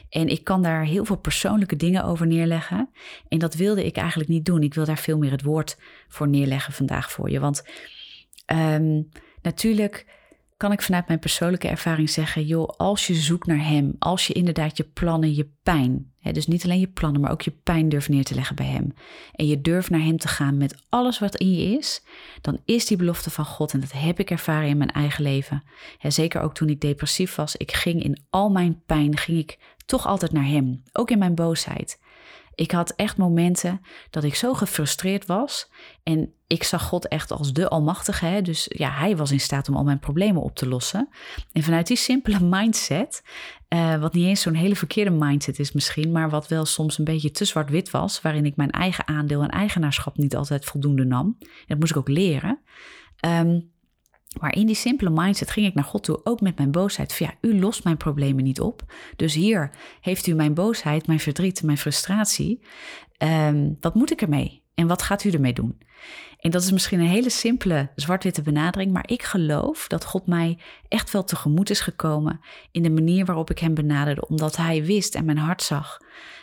En 0.09 0.29
ik 0.29 0.44
kan 0.44 0.62
daar 0.62 0.85
heel 0.85 1.05
veel 1.05 1.17
persoonlijke 1.17 1.77
dingen 1.77 2.05
over 2.05 2.27
neerleggen. 2.27 2.91
En 3.29 3.38
dat 3.38 3.55
wilde 3.55 3.85
ik 3.85 3.97
eigenlijk 3.97 4.31
niet 4.31 4.44
doen. 4.44 4.62
Ik 4.62 4.75
wil 4.75 4.85
daar 4.85 4.99
veel 4.99 5.19
meer 5.19 5.31
het 5.31 5.43
woord 5.43 5.79
voor 6.09 6.29
neerleggen 6.29 6.73
vandaag 6.73 7.11
voor 7.11 7.31
je. 7.31 7.41
Want 7.41 7.65
um, 8.47 9.09
natuurlijk 9.43 10.06
kan 10.61 10.73
ik 10.73 10.83
vanuit 10.83 11.07
mijn 11.07 11.19
persoonlijke 11.19 11.69
ervaring 11.69 12.11
zeggen: 12.11 12.47
joh, 12.47 12.69
als 12.69 13.07
je 13.07 13.15
zoekt 13.15 13.47
naar 13.47 13.65
Hem, 13.67 13.95
als 13.99 14.27
je 14.27 14.33
inderdaad 14.33 14.77
je 14.77 14.85
plannen, 14.85 15.35
je 15.35 15.51
pijn, 15.62 16.12
hè, 16.19 16.33
dus 16.33 16.47
niet 16.47 16.65
alleen 16.65 16.81
je 16.81 16.89
plannen, 16.89 17.21
maar 17.21 17.31
ook 17.31 17.43
je 17.43 17.51
pijn 17.51 17.89
durft 17.89 18.09
neer 18.09 18.25
te 18.25 18.35
leggen 18.35 18.57
bij 18.57 18.67
Hem, 18.67 18.95
en 19.33 19.47
je 19.47 19.61
durft 19.61 19.91
naar 19.91 20.01
Hem 20.01 20.19
te 20.19 20.29
gaan 20.29 20.57
met 20.57 20.83
alles 20.89 21.19
wat 21.19 21.37
in 21.37 21.53
je 21.53 21.79
is, 21.79 22.03
dan 22.41 22.61
is 22.65 22.87
die 22.87 22.97
belofte 22.97 23.31
van 23.31 23.45
God, 23.45 23.73
en 23.73 23.81
dat 23.81 23.93
heb 23.93 24.19
ik 24.19 24.31
ervaren 24.31 24.69
in 24.69 24.77
mijn 24.77 24.91
eigen 24.91 25.23
leven. 25.23 25.62
Hè, 25.99 26.11
zeker 26.11 26.41
ook 26.41 26.55
toen 26.55 26.69
ik 26.69 26.81
depressief 26.81 27.35
was, 27.35 27.56
ik 27.56 27.73
ging 27.73 28.03
in 28.03 28.23
al 28.31 28.51
mijn 28.51 28.83
pijn, 28.87 29.17
ging 29.17 29.39
ik 29.39 29.59
toch 29.87 30.06
altijd 30.06 30.33
naar 30.33 30.47
Hem, 30.47 30.83
ook 30.93 31.11
in 31.11 31.19
mijn 31.19 31.35
boosheid. 31.35 32.01
Ik 32.61 32.71
had 32.71 32.91
echt 32.97 33.17
momenten 33.17 33.81
dat 34.11 34.25
ik 34.25 34.35
zo 34.35 34.55
gefrustreerd 34.55 35.27
was. 35.27 35.71
En 36.03 36.33
ik 36.47 36.62
zag 36.62 36.83
God 36.83 37.09
echt 37.09 37.31
als 37.31 37.53
de 37.53 37.69
Almachtige. 37.69 38.25
Hè? 38.25 38.43
Dus 38.43 38.67
ja, 38.69 38.91
hij 38.91 39.17
was 39.17 39.31
in 39.31 39.41
staat 39.41 39.69
om 39.69 39.77
al 39.77 39.85
mijn 39.85 39.99
problemen 39.99 40.43
op 40.43 40.57
te 40.57 40.69
lossen. 40.69 41.09
En 41.53 41.62
vanuit 41.62 41.87
die 41.87 41.97
simpele 41.97 42.41
mindset, 42.57 43.23
uh, 43.69 44.01
wat 44.01 44.12
niet 44.12 44.27
eens 44.27 44.41
zo'n 44.41 44.55
hele 44.55 44.77
verkeerde 44.77 45.11
mindset 45.11 45.59
is 45.59 45.73
misschien, 45.73 46.12
maar 46.12 46.31
wat 46.31 46.49
wel 46.49 46.65
soms 46.65 46.99
een 46.99 47.05
beetje 47.05 47.31
te 47.31 47.45
zwart-wit 47.45 47.91
was, 47.91 48.21
waarin 48.23 48.47
ik 48.47 48.57
mijn 48.57 48.71
eigen 48.71 49.06
aandeel 49.06 49.43
en 49.43 49.51
eigenaarschap 49.51 50.17
niet 50.17 50.37
altijd 50.37 50.65
voldoende 50.65 51.05
nam. 51.05 51.39
Dat 51.67 51.79
moest 51.79 51.91
ik 51.91 51.97
ook 51.97 52.09
leren. 52.09 52.59
Um, 53.27 53.71
maar 54.38 54.55
in 54.55 54.67
die 54.67 54.75
simpele 54.75 55.11
mindset 55.11 55.50
ging 55.50 55.67
ik 55.67 55.75
naar 55.75 55.85
God 55.85 56.05
toe, 56.05 56.21
ook 56.25 56.41
met 56.41 56.56
mijn 56.56 56.71
boosheid. 56.71 57.15
Van 57.15 57.27
ja, 57.27 57.49
u 57.49 57.59
lost 57.61 57.85
mijn 57.85 57.97
problemen 57.97 58.44
niet 58.44 58.61
op. 58.61 58.82
Dus 59.17 59.35
hier 59.35 59.71
heeft 60.00 60.27
u 60.27 60.35
mijn 60.35 60.55
boosheid, 60.55 61.06
mijn 61.06 61.21
verdriet, 61.21 61.62
mijn 61.62 61.79
frustratie. 61.79 62.65
Um, 63.19 63.77
wat 63.81 63.94
moet 63.94 64.11
ik 64.11 64.23
ermee? 64.23 64.62
En 64.75 64.87
wat 64.87 65.03
gaat 65.03 65.25
u 65.25 65.31
ermee 65.31 65.53
doen? 65.53 65.79
En 66.38 66.50
dat 66.50 66.62
is 66.62 66.71
misschien 66.71 67.00
een 67.00 67.06
hele 67.06 67.31
simpele 67.31 67.91
zwart-witte 67.94 68.43
benadering, 68.43 68.93
maar 68.93 69.09
ik 69.09 69.23
geloof 69.23 69.87
dat 69.87 70.05
God 70.05 70.27
mij 70.27 70.59
echt 70.88 71.11
wel 71.11 71.25
tegemoet 71.25 71.71
is 71.71 71.81
gekomen 71.81 72.41
in 72.71 72.82
de 72.82 72.91
manier 72.91 73.25
waarop 73.25 73.50
ik 73.50 73.59
hem 73.59 73.75
benaderde, 73.75 74.29
omdat 74.29 74.56
hij 74.56 74.85
wist 74.85 75.15
en 75.15 75.25
mijn 75.25 75.38
hart 75.38 75.62
zag. 75.62 75.99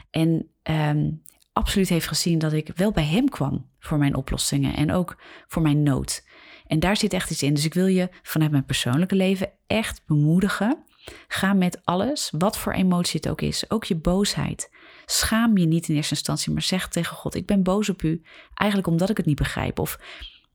En 0.10 0.48
um, 0.64 1.22
absoluut 1.54 1.90
heeft 1.90 2.08
gezien 2.08 2.40
dat 2.40 2.54
ik 2.54 2.72
wel 2.76 2.92
bij 2.92 3.06
hem 3.06 3.30
kwam 3.30 3.70
voor 3.80 3.98
mijn 3.98 4.16
oplossingen 4.16 4.76
en 4.76 4.92
ook 4.92 5.22
voor 5.48 5.62
mijn 5.62 5.84
nood. 5.84 6.27
En 6.68 6.80
daar 6.80 6.98
zit 6.98 7.14
echt 7.14 7.32
iets 7.32 7.44
in. 7.44 7.54
Dus 7.54 7.66
ik 7.66 7.74
wil 7.74 7.88
je 7.88 8.10
vanuit 8.22 8.52
mijn 8.52 8.66
persoonlijke 8.66 9.16
leven 9.16 9.52
echt 9.68 10.02
bemoedigen. 10.06 10.84
Ga 11.28 11.54
met 11.54 11.80
alles, 11.84 12.32
wat 12.38 12.58
voor 12.58 12.74
emotie 12.74 13.20
het 13.20 13.30
ook 13.30 13.42
is, 13.42 13.70
ook 13.70 13.84
je 13.84 13.96
boosheid. 13.96 14.70
Schaam 15.06 15.58
je 15.58 15.66
niet 15.66 15.88
in 15.88 15.96
eerste 15.96 16.14
instantie, 16.14 16.54
maar 16.54 16.62
zeg 16.62 16.88
tegen 16.88 17.16
God: 17.16 17.36
Ik 17.36 17.46
ben 17.46 17.64
boos 17.64 17.90
op 17.90 18.02
u, 18.02 18.22
eigenlijk 18.54 18.90
omdat 18.90 19.10
ik 19.10 19.18
het 19.18 19.26
niet 19.26 19.36
begrijp. 19.36 19.80
Of 19.80 20.00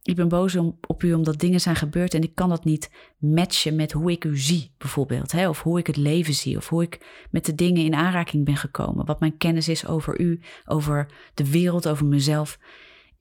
ik 0.02 0.16
ben 0.16 0.28
boos 0.28 0.56
op 0.86 1.02
u 1.02 1.14
omdat 1.14 1.38
dingen 1.38 1.60
zijn 1.60 1.76
gebeurd 1.76 2.14
en 2.14 2.22
ik 2.22 2.34
kan 2.34 2.48
dat 2.48 2.64
niet 2.64 2.90
matchen 3.18 3.76
met 3.76 3.92
hoe 3.92 4.10
ik 4.10 4.24
u 4.24 4.38
zie, 4.38 4.72
bijvoorbeeld. 4.78 5.32
Hè? 5.32 5.48
Of 5.48 5.62
hoe 5.62 5.78
ik 5.78 5.86
het 5.86 5.96
leven 5.96 6.34
zie, 6.34 6.56
of 6.56 6.68
hoe 6.68 6.82
ik 6.82 7.26
met 7.30 7.44
de 7.44 7.54
dingen 7.54 7.84
in 7.84 7.94
aanraking 7.94 8.44
ben 8.44 8.56
gekomen. 8.56 9.06
Wat 9.06 9.20
mijn 9.20 9.36
kennis 9.36 9.68
is 9.68 9.86
over 9.86 10.20
u, 10.20 10.40
over 10.64 11.06
de 11.34 11.50
wereld, 11.50 11.88
over 11.88 12.06
mezelf. 12.06 12.58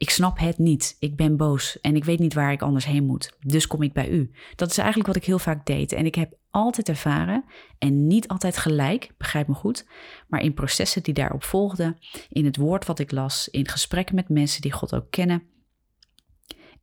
Ik 0.02 0.10
snap 0.10 0.40
het 0.40 0.58
niet. 0.58 0.96
Ik 1.00 1.16
ben 1.16 1.38
boos 1.38 1.80
en 1.82 1.96
ik 1.96 2.04
weet 2.04 2.20
niet 2.20 2.34
waar 2.34 2.52
ik 2.52 2.62
anders 2.62 2.86
heen 2.86 3.06
moet. 3.06 3.32
Dus 3.40 3.68
kom 3.68 3.82
ik 3.82 3.94
bij 3.94 4.10
u. 4.10 4.32
Dat 4.56 4.70
is 4.70 4.78
eigenlijk 4.78 5.08
wat 5.08 5.16
ik 5.16 5.26
heel 5.26 5.40
vaak 5.40 5.66
deed. 5.66 5.92
En 5.92 6.06
ik 6.06 6.16
heb 6.16 6.34
altijd 6.50 6.90
ervaren, 6.90 7.46
en 7.78 8.08
niet 8.08 8.28
altijd 8.28 8.58
gelijk, 8.58 9.12
begrijp 9.18 9.48
me 9.48 9.54
goed, 9.54 9.86
maar 10.28 10.42
in 10.42 10.54
processen 10.54 11.04
die 11.04 11.14
daarop 11.14 11.44
volgden, 11.44 11.98
in 12.30 12.46
het 12.46 12.58
woord 12.58 12.86
wat 12.86 13.00
ik 13.00 13.12
las, 13.12 13.48
in 13.48 13.68
gesprekken 13.68 14.16
met 14.16 14.30
mensen 14.30 14.62
die 14.62 14.72
God 14.72 14.96
ook 14.96 15.12
kennen, 15.12 15.44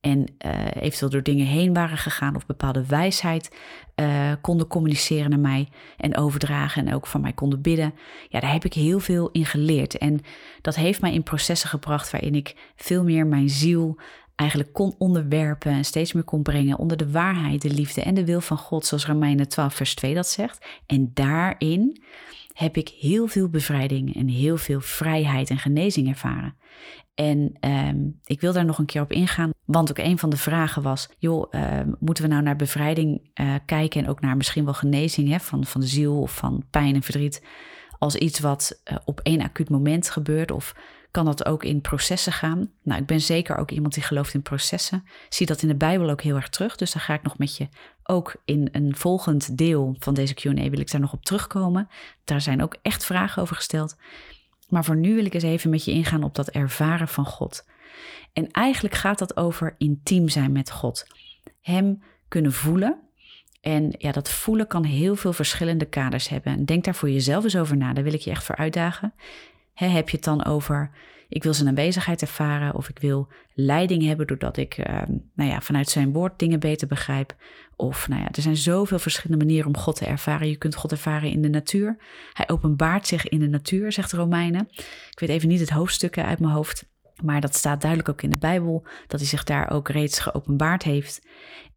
en 0.00 0.24
uh, 0.46 0.66
eventueel 0.74 1.10
door 1.10 1.22
dingen 1.22 1.46
heen 1.46 1.72
waren 1.74 1.98
gegaan 1.98 2.36
of 2.36 2.46
bepaalde 2.46 2.86
wijsheid 2.86 3.56
uh, 4.00 4.32
konden 4.40 4.66
communiceren 4.66 5.30
naar 5.30 5.38
mij 5.38 5.68
en 5.96 6.16
overdragen 6.16 6.86
en 6.86 6.94
ook 6.94 7.06
van 7.06 7.20
mij 7.20 7.32
konden 7.32 7.60
bidden. 7.60 7.94
Ja, 8.28 8.40
daar 8.40 8.52
heb 8.52 8.64
ik 8.64 8.74
heel 8.74 9.00
veel 9.00 9.28
in 9.32 9.46
geleerd. 9.46 9.98
En 9.98 10.20
dat 10.60 10.74
heeft 10.74 11.00
mij 11.00 11.12
in 11.12 11.22
processen 11.22 11.68
gebracht 11.68 12.10
waarin 12.10 12.34
ik 12.34 12.54
veel 12.76 13.04
meer 13.04 13.26
mijn 13.26 13.48
ziel 13.48 13.96
eigenlijk 14.38 14.72
kon 14.72 14.94
onderwerpen 14.98 15.72
en 15.72 15.84
steeds 15.84 16.12
meer 16.12 16.24
kon 16.24 16.42
brengen 16.42 16.78
onder 16.78 16.96
de 16.96 17.10
waarheid, 17.10 17.62
de 17.62 17.70
liefde 17.70 18.02
en 18.02 18.14
de 18.14 18.24
wil 18.24 18.40
van 18.40 18.56
God, 18.56 18.86
zoals 18.86 19.06
Romeinen 19.06 19.48
12, 19.48 19.74
vers 19.74 19.94
2 19.94 20.14
dat 20.14 20.26
zegt. 20.26 20.66
En 20.86 21.10
daarin 21.14 22.02
heb 22.52 22.76
ik 22.76 22.88
heel 22.88 23.26
veel 23.26 23.48
bevrijding 23.48 24.14
en 24.14 24.28
heel 24.28 24.56
veel 24.56 24.80
vrijheid 24.80 25.50
en 25.50 25.58
genezing 25.58 26.08
ervaren. 26.08 26.56
En 27.14 27.52
um, 27.60 28.18
ik 28.24 28.40
wil 28.40 28.52
daar 28.52 28.64
nog 28.64 28.78
een 28.78 28.86
keer 28.86 29.02
op 29.02 29.12
ingaan, 29.12 29.50
want 29.64 29.90
ook 29.90 29.98
een 29.98 30.18
van 30.18 30.30
de 30.30 30.36
vragen 30.36 30.82
was: 30.82 31.08
joh, 31.18 31.52
uh, 31.52 31.80
moeten 31.98 32.24
we 32.24 32.30
nou 32.30 32.42
naar 32.42 32.56
bevrijding 32.56 33.30
uh, 33.40 33.54
kijken 33.66 34.04
en 34.04 34.08
ook 34.08 34.20
naar 34.20 34.36
misschien 34.36 34.64
wel 34.64 34.74
genezing 34.74 35.28
hè, 35.28 35.38
van, 35.38 35.64
van 35.64 35.80
de 35.80 35.86
ziel 35.86 36.20
of 36.20 36.36
van 36.36 36.64
pijn 36.70 36.94
en 36.94 37.02
verdriet 37.02 37.42
als 37.98 38.16
iets 38.16 38.38
wat 38.38 38.82
uh, 38.90 38.98
op 39.04 39.20
één 39.20 39.40
acuut 39.40 39.70
moment 39.70 40.10
gebeurt? 40.10 40.50
Of 40.50 40.74
kan 41.18 41.26
dat 41.26 41.46
ook 41.46 41.64
in 41.64 41.80
processen 41.80 42.32
gaan? 42.32 42.70
Nou, 42.82 43.00
ik 43.00 43.06
ben 43.06 43.20
zeker 43.20 43.56
ook 43.56 43.70
iemand 43.70 43.94
die 43.94 44.02
gelooft 44.02 44.34
in 44.34 44.42
processen. 44.42 45.04
Zie 45.28 45.46
dat 45.46 45.62
in 45.62 45.68
de 45.68 45.74
Bijbel 45.74 46.10
ook 46.10 46.22
heel 46.22 46.36
erg 46.36 46.48
terug. 46.48 46.76
Dus 46.76 46.92
daar 46.92 47.02
ga 47.02 47.14
ik 47.14 47.22
nog 47.22 47.38
met 47.38 47.56
je 47.56 47.68
ook 48.04 48.36
in 48.44 48.68
een 48.72 48.96
volgend 48.96 49.58
deel 49.58 49.96
van 49.98 50.14
deze 50.14 50.34
QA 50.34 50.70
wil 50.70 50.80
ik 50.80 50.90
daar 50.90 51.00
nog 51.00 51.12
op 51.12 51.24
terugkomen. 51.24 51.88
Daar 52.24 52.40
zijn 52.40 52.62
ook 52.62 52.76
echt 52.82 53.04
vragen 53.04 53.42
over 53.42 53.56
gesteld. 53.56 53.96
Maar 54.68 54.84
voor 54.84 54.96
nu 54.96 55.14
wil 55.14 55.24
ik 55.24 55.34
eens 55.34 55.42
even 55.42 55.70
met 55.70 55.84
je 55.84 55.90
ingaan 55.90 56.22
op 56.22 56.34
dat 56.34 56.48
ervaren 56.48 57.08
van 57.08 57.26
God. 57.26 57.66
En 58.32 58.50
eigenlijk 58.50 58.94
gaat 58.94 59.18
dat 59.18 59.36
over 59.36 59.74
intiem 59.78 60.28
zijn 60.28 60.52
met 60.52 60.70
God. 60.70 61.06
Hem 61.60 62.02
kunnen 62.28 62.52
voelen. 62.52 62.98
En 63.60 63.94
ja, 63.98 64.12
dat 64.12 64.30
voelen 64.30 64.66
kan 64.66 64.84
heel 64.84 65.16
veel 65.16 65.32
verschillende 65.32 65.84
kaders 65.84 66.28
hebben. 66.28 66.52
En 66.52 66.64
denk 66.64 66.84
daar 66.84 66.94
voor 66.94 67.10
jezelf 67.10 67.44
eens 67.44 67.56
over 67.56 67.76
na. 67.76 67.92
Daar 67.92 68.04
wil 68.04 68.14
ik 68.14 68.20
je 68.20 68.30
echt 68.30 68.44
voor 68.44 68.56
uitdagen. 68.56 69.14
Heb 69.86 70.08
je 70.08 70.16
het 70.16 70.24
dan 70.24 70.44
over 70.44 70.90
ik 71.28 71.42
wil 71.42 71.54
zijn 71.54 71.68
aanwezigheid 71.68 72.20
ervaren 72.20 72.74
of 72.74 72.88
ik 72.88 72.98
wil 72.98 73.28
leiding 73.54 74.04
hebben 74.04 74.26
doordat 74.26 74.56
ik 74.56 74.74
ehm, 74.74 75.12
nou 75.34 75.50
ja, 75.50 75.60
vanuit 75.60 75.88
zijn 75.88 76.12
woord 76.12 76.38
dingen 76.38 76.60
beter 76.60 76.86
begrijp. 76.88 77.36
Of 77.76 78.08
nou 78.08 78.20
ja, 78.20 78.28
er 78.32 78.42
zijn 78.42 78.56
zoveel 78.56 78.98
verschillende 78.98 79.44
manieren 79.44 79.66
om 79.66 79.76
God 79.76 79.96
te 79.96 80.06
ervaren. 80.06 80.48
Je 80.48 80.56
kunt 80.56 80.74
God 80.74 80.92
ervaren 80.92 81.30
in 81.30 81.42
de 81.42 81.48
natuur. 81.48 81.96
Hij 82.32 82.48
openbaart 82.48 83.06
zich 83.06 83.28
in 83.28 83.38
de 83.38 83.48
natuur, 83.48 83.92
zegt 83.92 84.10
de 84.10 84.16
Romeinen. 84.16 84.68
Ik 85.10 85.20
weet 85.20 85.28
even 85.28 85.48
niet 85.48 85.60
het 85.60 85.70
hoofdstukken 85.70 86.24
uit 86.24 86.38
mijn 86.38 86.52
hoofd. 86.52 86.88
Maar 87.22 87.40
dat 87.40 87.54
staat 87.54 87.80
duidelijk 87.80 88.10
ook 88.10 88.22
in 88.22 88.30
de 88.30 88.38
Bijbel, 88.38 88.86
dat 89.06 89.20
hij 89.20 89.28
zich 89.28 89.44
daar 89.44 89.70
ook 89.70 89.88
reeds 89.88 90.18
geopenbaard 90.18 90.82
heeft. 90.82 91.26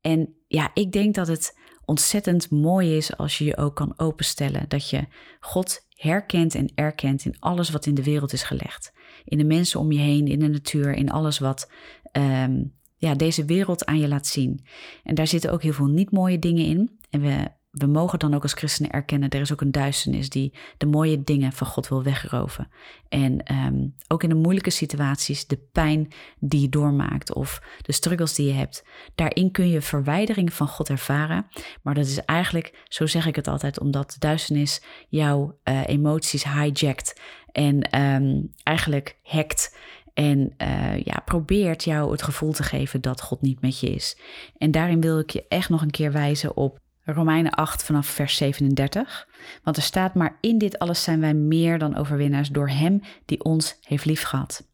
En 0.01 0.35
ja, 0.47 0.71
ik 0.73 0.91
denk 0.91 1.15
dat 1.15 1.27
het 1.27 1.57
ontzettend 1.85 2.51
mooi 2.51 2.97
is 2.97 3.17
als 3.17 3.37
je 3.37 3.45
je 3.45 3.57
ook 3.57 3.75
kan 3.75 3.93
openstellen. 3.97 4.65
Dat 4.67 4.89
je 4.89 5.05
God 5.39 5.87
herkent 6.01 6.55
en 6.55 6.71
erkent 6.75 7.25
in 7.25 7.35
alles 7.39 7.69
wat 7.69 7.85
in 7.85 7.93
de 7.93 8.03
wereld 8.03 8.33
is 8.33 8.43
gelegd. 8.43 8.93
In 9.23 9.37
de 9.37 9.43
mensen 9.43 9.79
om 9.79 9.91
je 9.91 9.99
heen, 9.99 10.27
in 10.27 10.39
de 10.39 10.47
natuur, 10.47 10.93
in 10.93 11.11
alles 11.11 11.39
wat 11.39 11.71
ehm, 12.11 12.63
ja, 12.97 13.13
deze 13.15 13.45
wereld 13.45 13.85
aan 13.85 13.99
je 13.99 14.07
laat 14.07 14.27
zien. 14.27 14.65
En 15.03 15.15
daar 15.15 15.27
zitten 15.27 15.51
ook 15.51 15.61
heel 15.61 15.73
veel 15.73 15.87
niet 15.87 16.11
mooie 16.11 16.39
dingen 16.39 16.65
in. 16.65 16.99
En 17.09 17.21
we 17.21 17.47
we 17.71 17.85
mogen 17.85 18.19
dan 18.19 18.33
ook 18.33 18.43
als 18.43 18.53
christenen 18.53 18.91
erkennen, 18.91 19.29
er 19.29 19.41
is 19.41 19.51
ook 19.51 19.61
een 19.61 19.71
duisternis 19.71 20.29
die 20.29 20.53
de 20.77 20.85
mooie 20.85 21.23
dingen 21.23 21.51
van 21.51 21.67
God 21.67 21.87
wil 21.87 22.03
wegroven. 22.03 22.69
En 23.09 23.43
ehm, 23.43 23.87
ook 24.07 24.23
in 24.23 24.29
de 24.29 24.35
moeilijke 24.35 24.69
situaties, 24.69 25.47
de 25.47 25.57
pijn 25.71 26.11
die 26.39 26.61
je 26.61 26.69
doormaakt 26.69 27.33
of 27.33 27.61
de 27.81 27.91
struggles 27.91 28.35
die 28.35 28.47
je 28.47 28.53
hebt, 28.53 28.85
daarin 29.15 29.51
kun 29.51 29.69
je 29.69 29.81
verwijdering 29.81 30.53
van 30.53 30.67
God 30.67 30.89
ervaren. 30.89 31.47
Maar 31.81 31.93
dat 31.93 32.05
is 32.05 32.25
eigenlijk, 32.25 32.83
zo 32.87 33.05
zeg 33.05 33.25
ik 33.25 33.35
het 33.35 33.47
altijd, 33.47 33.79
omdat 33.79 34.11
de 34.11 34.19
duisternis 34.19 34.83
jouw 35.09 35.59
uh, 35.63 35.87
emoties 35.87 36.43
hijjackt 36.43 37.21
en 37.51 38.01
um, 38.01 38.51
eigenlijk 38.63 39.17
hackt. 39.23 39.77
En 40.13 40.53
uh, 40.57 41.03
ja, 41.03 41.21
probeert 41.25 41.83
jou 41.83 42.11
het 42.11 42.21
gevoel 42.21 42.51
te 42.51 42.63
geven 42.63 43.01
dat 43.01 43.21
God 43.21 43.41
niet 43.41 43.61
met 43.61 43.79
je 43.79 43.89
is. 43.89 44.17
En 44.57 44.71
daarin 44.71 45.01
wil 45.01 45.19
ik 45.19 45.29
je 45.29 45.45
echt 45.47 45.69
nog 45.69 45.81
een 45.81 45.91
keer 45.91 46.11
wijzen 46.11 46.55
op 46.55 46.79
Romeinen 47.05 47.51
8 47.51 47.83
vanaf 47.83 48.07
vers 48.07 48.35
37. 48.35 49.27
Want 49.63 49.77
er 49.77 49.83
staat 49.83 50.15
maar 50.15 50.37
in 50.41 50.57
dit 50.57 50.79
alles 50.79 51.03
zijn 51.03 51.19
wij 51.19 51.33
meer 51.33 51.79
dan 51.79 51.95
overwinnaars 51.95 52.49
door 52.49 52.69
Hem 52.69 53.01
die 53.25 53.43
ons 53.43 53.77
heeft 53.81 54.05
liefgehad. 54.05 54.67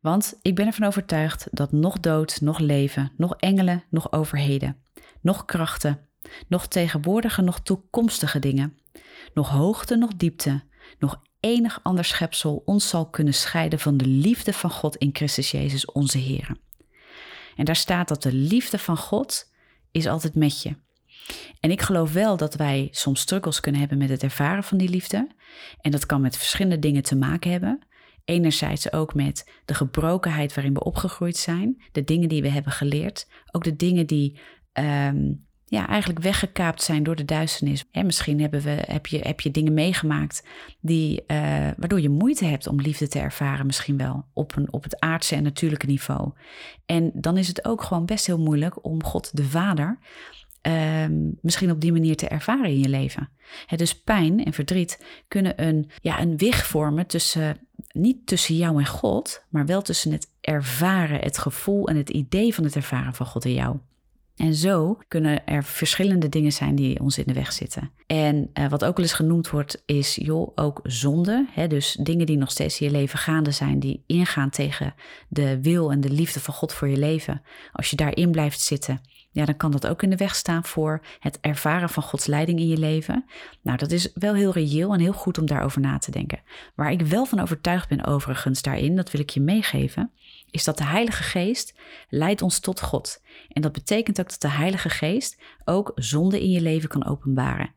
Want 0.00 0.38
ik 0.42 0.54
ben 0.54 0.66
ervan 0.66 0.86
overtuigd 0.86 1.48
dat 1.50 1.72
nog 1.72 2.00
dood, 2.00 2.40
nog 2.40 2.58
leven, 2.58 3.12
nog 3.16 3.34
engelen, 3.36 3.84
nog 3.90 4.12
overheden, 4.12 4.76
nog 5.20 5.44
krachten, 5.44 6.08
nog 6.48 6.66
tegenwoordige, 6.66 7.42
nog 7.42 7.60
toekomstige 7.60 8.38
dingen, 8.38 8.78
nog 9.34 9.48
hoogte, 9.48 9.96
nog 9.96 10.16
diepte, 10.16 10.62
nog 10.98 11.22
enig 11.40 11.80
ander 11.82 12.04
schepsel 12.04 12.62
ons 12.64 12.88
zal 12.88 13.10
kunnen 13.10 13.34
scheiden 13.34 13.78
van 13.78 13.96
de 13.96 14.06
liefde 14.06 14.52
van 14.52 14.70
God 14.70 14.96
in 14.96 15.10
Christus 15.12 15.50
Jezus 15.50 15.84
onze 15.84 16.18
Heer. 16.18 16.56
En 17.56 17.64
daar 17.64 17.76
staat 17.76 18.08
dat 18.08 18.22
de 18.22 18.32
liefde 18.32 18.78
van 18.78 18.96
God 18.96 19.52
is 19.90 20.06
altijd 20.06 20.34
met 20.34 20.62
je. 20.62 20.74
En 21.60 21.70
ik 21.70 21.82
geloof 21.82 22.12
wel 22.12 22.36
dat 22.36 22.54
wij 22.54 22.88
soms 22.90 23.20
struggles 23.20 23.60
kunnen 23.60 23.80
hebben 23.80 23.98
met 23.98 24.08
het 24.08 24.22
ervaren 24.22 24.64
van 24.64 24.78
die 24.78 24.88
liefde. 24.88 25.28
En 25.80 25.90
dat 25.90 26.06
kan 26.06 26.20
met 26.20 26.36
verschillende 26.36 26.78
dingen 26.78 27.02
te 27.02 27.16
maken 27.16 27.50
hebben. 27.50 27.86
Enerzijds 28.24 28.92
ook 28.92 29.14
met 29.14 29.50
de 29.64 29.74
gebrokenheid 29.74 30.54
waarin 30.54 30.74
we 30.74 30.84
opgegroeid 30.84 31.36
zijn, 31.36 31.82
de 31.92 32.04
dingen 32.04 32.28
die 32.28 32.42
we 32.42 32.48
hebben 32.48 32.72
geleerd, 32.72 33.28
ook 33.50 33.64
de 33.64 33.76
dingen 33.76 34.06
die 34.06 34.38
um, 34.72 35.46
ja, 35.72 35.88
eigenlijk 35.88 36.20
weggekaapt 36.20 36.82
zijn 36.82 37.02
door 37.02 37.16
de 37.16 37.24
duisternis. 37.24 37.84
En 37.90 38.06
misschien 38.06 38.40
hebben 38.40 38.60
we, 38.60 38.82
heb, 38.86 39.06
je, 39.06 39.18
heb 39.18 39.40
je 39.40 39.50
dingen 39.50 39.74
meegemaakt 39.74 40.46
die, 40.80 41.24
uh, 41.26 41.36
waardoor 41.76 42.00
je 42.00 42.08
moeite 42.08 42.44
hebt 42.44 42.66
om 42.66 42.80
liefde 42.80 43.08
te 43.08 43.18
ervaren, 43.18 43.66
misschien 43.66 43.96
wel 43.96 44.24
op, 44.32 44.56
een, 44.56 44.72
op 44.72 44.82
het 44.82 45.00
aardse 45.00 45.34
en 45.34 45.42
natuurlijke 45.42 45.86
niveau. 45.86 46.32
En 46.86 47.10
dan 47.14 47.36
is 47.36 47.48
het 47.48 47.64
ook 47.64 47.82
gewoon 47.82 48.06
best 48.06 48.26
heel 48.26 48.38
moeilijk 48.38 48.84
om 48.84 49.04
God 49.04 49.36
de 49.36 49.44
Vader 49.44 49.98
um, 50.62 51.38
misschien 51.40 51.70
op 51.70 51.80
die 51.80 51.92
manier 51.92 52.16
te 52.16 52.28
ervaren 52.28 52.70
in 52.70 52.78
je 52.78 52.88
leven. 52.88 53.28
dus 53.76 54.00
pijn 54.00 54.44
en 54.44 54.52
verdriet 54.52 55.04
kunnen 55.28 55.62
een, 55.62 55.90
ja, 56.00 56.20
een 56.20 56.36
wig 56.36 56.66
vormen 56.66 57.06
tussen, 57.06 57.56
niet 57.92 58.26
tussen 58.26 58.56
jou 58.56 58.78
en 58.78 58.86
God, 58.86 59.44
maar 59.48 59.66
wel 59.66 59.82
tussen 59.82 60.12
het 60.12 60.30
ervaren, 60.40 61.20
het 61.20 61.38
gevoel 61.38 61.88
en 61.88 61.96
het 61.96 62.10
idee 62.10 62.54
van 62.54 62.64
het 62.64 62.76
ervaren 62.76 63.14
van 63.14 63.26
God 63.26 63.44
en 63.44 63.54
jou. 63.54 63.76
En 64.36 64.54
zo 64.54 64.98
kunnen 65.08 65.46
er 65.46 65.64
verschillende 65.64 66.28
dingen 66.28 66.52
zijn 66.52 66.74
die 66.74 67.00
ons 67.00 67.18
in 67.18 67.24
de 67.26 67.32
weg 67.32 67.52
zitten. 67.52 67.90
En 68.06 68.50
uh, 68.54 68.68
wat 68.68 68.84
ook 68.84 68.96
wel 68.96 69.04
eens 69.04 69.14
genoemd 69.14 69.50
wordt, 69.50 69.82
is 69.86 70.14
joh, 70.14 70.52
ook 70.54 70.80
zonde. 70.82 71.46
Hè? 71.50 71.66
Dus 71.66 71.98
dingen 72.02 72.26
die 72.26 72.36
nog 72.36 72.50
steeds 72.50 72.80
in 72.80 72.86
je 72.86 72.92
leven 72.92 73.18
gaande 73.18 73.50
zijn, 73.50 73.78
die 73.78 74.04
ingaan 74.06 74.50
tegen 74.50 74.94
de 75.28 75.60
wil 75.60 75.92
en 75.92 76.00
de 76.00 76.10
liefde 76.10 76.40
van 76.40 76.54
God 76.54 76.72
voor 76.72 76.88
je 76.88 76.96
leven. 76.96 77.42
Als 77.72 77.90
je 77.90 77.96
daarin 77.96 78.30
blijft 78.30 78.60
zitten, 78.60 79.00
ja, 79.32 79.44
dan 79.44 79.56
kan 79.56 79.70
dat 79.70 79.86
ook 79.86 80.02
in 80.02 80.10
de 80.10 80.16
weg 80.16 80.34
staan 80.34 80.64
voor 80.64 81.04
het 81.18 81.38
ervaren 81.40 81.88
van 81.88 82.02
Gods 82.02 82.26
leiding 82.26 82.58
in 82.58 82.68
je 82.68 82.78
leven. 82.78 83.24
Nou, 83.62 83.78
dat 83.78 83.90
is 83.90 84.10
wel 84.14 84.34
heel 84.34 84.52
reëel 84.52 84.92
en 84.92 85.00
heel 85.00 85.12
goed 85.12 85.38
om 85.38 85.46
daarover 85.46 85.80
na 85.80 85.98
te 85.98 86.10
denken. 86.10 86.40
Waar 86.74 86.92
ik 86.92 87.00
wel 87.00 87.24
van 87.24 87.40
overtuigd 87.40 87.88
ben 87.88 88.04
overigens 88.04 88.62
daarin, 88.62 88.96
dat 88.96 89.10
wil 89.10 89.20
ik 89.20 89.30
je 89.30 89.40
meegeven, 89.40 90.10
is 90.50 90.64
dat 90.64 90.78
de 90.78 90.84
Heilige 90.84 91.22
Geest 91.22 91.74
leidt 92.08 92.42
ons 92.42 92.60
tot 92.60 92.80
God. 92.80 93.22
En 93.48 93.62
dat 93.62 93.72
betekent 93.72 94.20
ook 94.20 94.28
dat 94.28 94.40
de 94.40 94.50
Heilige 94.50 94.90
Geest 94.90 95.40
ook 95.64 95.92
zonde 95.94 96.40
in 96.40 96.50
je 96.50 96.60
leven 96.60 96.88
kan 96.88 97.06
openbaren. 97.06 97.70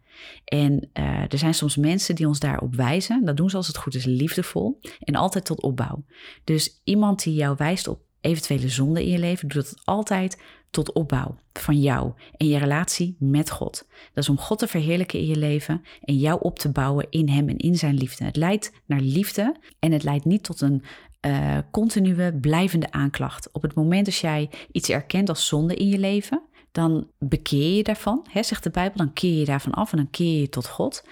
En 0.46 0.90
uh, 0.94 1.32
er 1.32 1.38
zijn 1.38 1.54
soms 1.54 1.76
mensen 1.76 2.16
die 2.16 2.28
ons 2.28 2.40
daarop 2.40 2.76
wijzen. 2.76 3.26
Dat 3.26 3.38
doen 3.38 3.50
ze 3.50 3.58
als 3.58 3.68
het 3.68 3.78
goed 3.78 3.96
is 3.96 4.06
liefdevol 4.06 4.80
en 5.00 5.16
altijd 5.16 5.46
tot 5.46 5.62
opbouw. 5.62 6.06
Dus 6.44 6.82
iemand 6.84 7.24
die 7.24 7.34
jou 7.34 7.56
wijst 7.58 7.88
op 7.88 8.02
eventuele 8.22 8.70
zonde 8.70 9.04
in 9.04 9.12
je 9.12 9.20
leven, 9.20 9.48
doet 9.48 9.70
dat 9.70 9.82
altijd 9.84 10.42
tot 10.76 10.94
opbouw 10.94 11.36
van 11.54 11.80
jou 11.80 12.12
en 12.38 12.48
je 12.48 12.58
relatie 12.58 13.16
met 13.20 13.50
God. 13.50 13.88
Dat 14.14 14.24
is 14.24 14.30
om 14.30 14.38
God 14.38 14.60
te 14.60 14.68
verheerlijken 14.68 15.20
in 15.20 15.26
je 15.26 15.36
leven 15.36 15.84
en 16.02 16.18
jou 16.18 16.40
op 16.42 16.60
te 16.60 16.72
bouwen 16.72 17.08
in 17.10 17.30
Hem 17.30 17.50
en 17.50 17.58
in 17.58 17.76
Zijn 17.76 17.98
liefde. 17.98 18.26
Het 18.26 18.36
leidt 18.36 18.72
naar 18.86 19.00
liefde 19.00 19.56
en 19.80 19.92
het 19.92 20.04
leidt 20.04 20.26
niet 20.26 20.44
tot 20.44 20.62
een 20.62 20.84
uh, 21.26 21.58
continue 21.72 22.34
blijvende 22.34 22.92
aanklacht. 22.92 23.52
Op 23.52 23.62
het 23.62 23.76
moment 23.76 24.06
dat 24.06 24.16
jij 24.16 24.50
iets 24.72 24.90
erkent 24.90 25.30
als 25.30 25.48
zonde 25.48 25.76
in 25.76 25.88
je 25.88 26.00
leven, 26.00 26.42
dan 26.72 27.08
bekeer 27.20 27.76
je 27.76 27.84
daarvan, 27.84 28.26
hè, 28.30 28.44
zegt 28.44 28.64
de 28.64 28.70
Bijbel, 28.70 28.98
dan 28.98 29.14
keer 29.14 29.40
je 29.40 29.46
daarvan 29.46 29.72
af 29.72 29.92
en 29.92 29.98
dan 29.98 30.10
keer 30.10 30.40
je 30.40 30.50
tot 30.50 30.68
God. 30.68 31.04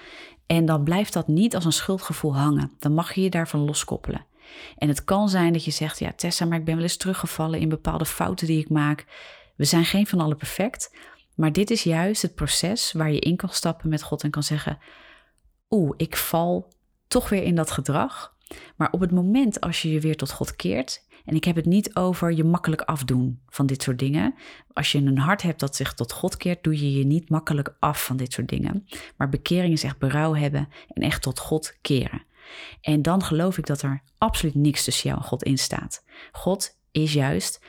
En 0.46 0.66
dan 0.66 0.84
blijft 0.84 1.14
dat 1.14 1.28
niet 1.28 1.56
als 1.56 1.66
een 1.66 1.74
schuldgevoel 1.74 2.36
hangen. 2.36 2.72
Dan 2.80 2.94
mag 2.94 3.14
je 3.14 3.22
je 3.22 3.30
daarvan 3.30 3.66
loskoppelen. 3.66 4.26
En 4.78 4.88
het 4.88 5.04
kan 5.04 5.30
zijn 5.30 5.54
dat 5.54 5.66
je 5.66 5.72
zegt, 5.72 6.00
ja 6.00 6.14
Tessa, 6.16 6.46
maar 6.46 6.58
ik 6.58 6.66
ben 6.66 6.76
wel 6.76 6.84
eens 6.84 6.98
teruggevallen 6.98 7.60
in 7.60 7.70
bepaalde 7.70 8.06
fouten 8.06 8.48
die 8.48 8.60
ik 8.60 8.70
maak. 8.70 9.06
We 9.56 9.66
zijn 9.66 9.86
geen 9.86 10.08
van 10.08 10.20
allen 10.20 10.38
perfect, 10.38 10.96
maar 11.36 11.52
dit 11.52 11.72
is 11.72 11.84
juist 11.84 12.22
het 12.22 12.36
proces 12.36 12.92
waar 12.92 13.12
je 13.12 13.20
in 13.20 13.36
kan 13.36 13.50
stappen 13.50 13.90
met 13.90 14.04
God 14.04 14.24
en 14.24 14.32
kan 14.32 14.44
zeggen, 14.44 14.78
oeh, 15.70 15.94
ik 15.98 16.18
val 16.18 16.74
toch 17.08 17.30
weer 17.30 17.44
in 17.44 17.56
dat 17.56 17.72
gedrag. 17.72 18.36
Maar 18.76 18.92
op 18.92 19.00
het 19.00 19.12
moment 19.12 19.62
als 19.62 19.82
je 19.82 19.92
je 19.92 20.00
weer 20.00 20.16
tot 20.16 20.32
God 20.32 20.56
keert, 20.56 21.06
en 21.26 21.36
ik 21.36 21.44
heb 21.44 21.56
het 21.56 21.66
niet 21.66 21.96
over 21.96 22.32
je 22.32 22.44
makkelijk 22.44 22.82
afdoen 22.82 23.42
van 23.48 23.66
dit 23.66 23.82
soort 23.82 24.00
dingen. 24.00 24.36
Als 24.74 24.92
je 24.92 24.98
een 24.98 25.18
hart 25.18 25.42
hebt 25.42 25.60
dat 25.60 25.76
zich 25.76 25.94
tot 25.94 26.12
God 26.12 26.38
keert, 26.38 26.64
doe 26.64 26.80
je 26.80 26.98
je 26.98 27.06
niet 27.06 27.30
makkelijk 27.30 27.76
af 27.80 28.06
van 28.06 28.18
dit 28.18 28.34
soort 28.34 28.48
dingen. 28.48 28.88
Maar 29.18 29.30
bekering 29.30 29.74
is 29.74 29.84
echt 29.84 29.98
berouw 29.98 30.36
hebben 30.36 30.68
en 30.88 31.02
echt 31.02 31.22
tot 31.22 31.40
God 31.40 31.78
keren. 31.82 32.24
En 32.82 33.02
dan 33.02 33.24
geloof 33.24 33.58
ik 33.58 33.66
dat 33.66 33.82
er 33.82 34.04
absoluut 34.18 34.56
niks 34.56 34.84
tussen 34.84 35.10
jou 35.10 35.22
en 35.22 35.28
God 35.28 35.44
in 35.44 35.58
staat. 35.58 36.04
God 36.32 36.80
is 36.92 37.14
juist 37.14 37.66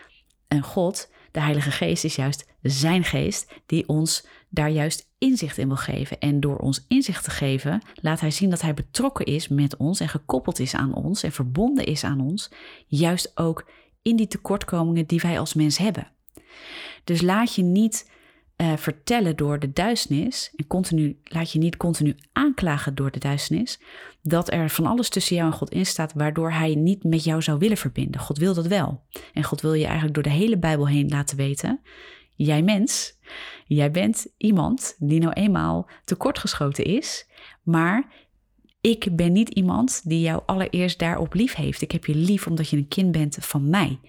een 0.49 0.63
God, 0.63 1.13
de 1.35 1.41
Heilige 1.41 1.71
Geest 1.71 2.05
is 2.05 2.17
juist 2.17 2.47
zijn 2.63 3.05
geest 3.05 3.53
die 3.67 3.89
ons 3.89 4.27
daar 4.49 4.71
juist 4.71 5.09
inzicht 5.19 5.59
in 5.59 5.67
wil 5.67 5.77
geven. 5.77 6.19
En 6.19 6.41
door 6.41 6.57
ons 6.57 6.85
inzicht 6.89 7.25
te 7.25 7.31
geven, 7.31 7.83
laat 7.95 8.21
hij 8.21 8.31
zien 8.31 8.51
dat 8.51 8.61
hij 8.61 8.75
betrokken 8.75 9.27
is 9.27 9.49
met 9.49 9.77
ons 9.77 10.01
en 10.01 10.09
gekoppeld 10.09 10.59
is 10.59 10.75
aan 10.75 10.95
ons 10.95 11.23
en 11.23 11.33
verbonden 11.33 11.87
is 11.87 12.05
aan 12.05 12.21
ons, 12.21 12.51
juist 12.87 13.33
ook 13.35 13.71
in 14.03 14.17
die 14.17 14.27
tekortkomingen 14.27 15.07
die 15.07 15.21
wij 15.21 15.39
als 15.39 15.55
mens 15.55 15.79
hebben. 15.79 16.11
Dus 17.05 17.21
laat 17.21 17.55
je 17.55 17.63
niet 17.63 18.11
uh, 18.57 18.77
vertellen 18.77 19.37
door 19.37 19.59
de 19.59 19.73
duisternis 19.73 20.53
en 20.57 20.67
continu, 20.67 21.19
laat 21.25 21.53
je 21.53 21.59
niet 21.59 21.77
continu 21.77 22.17
aanklagen 22.33 22.95
door 22.95 23.11
de 23.11 23.19
duisternis, 23.19 23.81
dat 24.23 24.53
er 24.53 24.71
van 24.71 24.87
alles 24.87 25.09
tussen 25.09 25.37
jou 25.37 25.51
en 25.51 25.57
God 25.57 25.71
in 25.71 25.87
staat 25.87 26.13
waardoor 26.13 26.53
hij 26.53 26.75
niet 26.75 27.05
met 27.05 27.25
jou 27.25 27.43
zou 27.43 27.59
willen 27.59 27.77
verbinden. 27.77 28.21
God 28.21 28.39
wil 28.39 28.55
dat 28.55 28.67
wel. 28.67 29.03
En 29.33 29.45
God 29.45 29.61
wil 29.61 29.75
je 29.75 29.85
eigenlijk 29.85 30.15
door 30.15 30.23
de 30.23 30.31
hele 30.31 30.59
Bijbel 30.59 30.89
heen 30.89 31.09
laten 31.09 31.37
weten, 31.37 31.81
jij 32.35 32.63
mens, 32.63 33.19
jij 33.67 33.91
bent 33.91 34.27
iemand 34.37 34.97
die 34.99 35.21
nou 35.21 35.33
eenmaal 35.33 35.89
tekortgeschoten 36.05 36.85
is, 36.85 37.27
maar 37.63 38.24
ik 38.85 39.17
ben 39.17 39.33
niet 39.33 39.49
iemand 39.49 40.01
die 40.05 40.21
jou 40.21 40.43
allereerst 40.47 40.99
daarop 40.99 41.35
lief 41.35 41.55
heeft. 41.55 41.83
Ik 41.83 41.93
heb 41.93 42.05
je 42.05 42.15
lief 42.15 42.47
omdat 42.47 42.69
je 42.69 42.77
een 42.77 42.89
kind 42.89 43.13
bent 43.13 43.37
van 43.41 43.71
mij. 43.71 44.01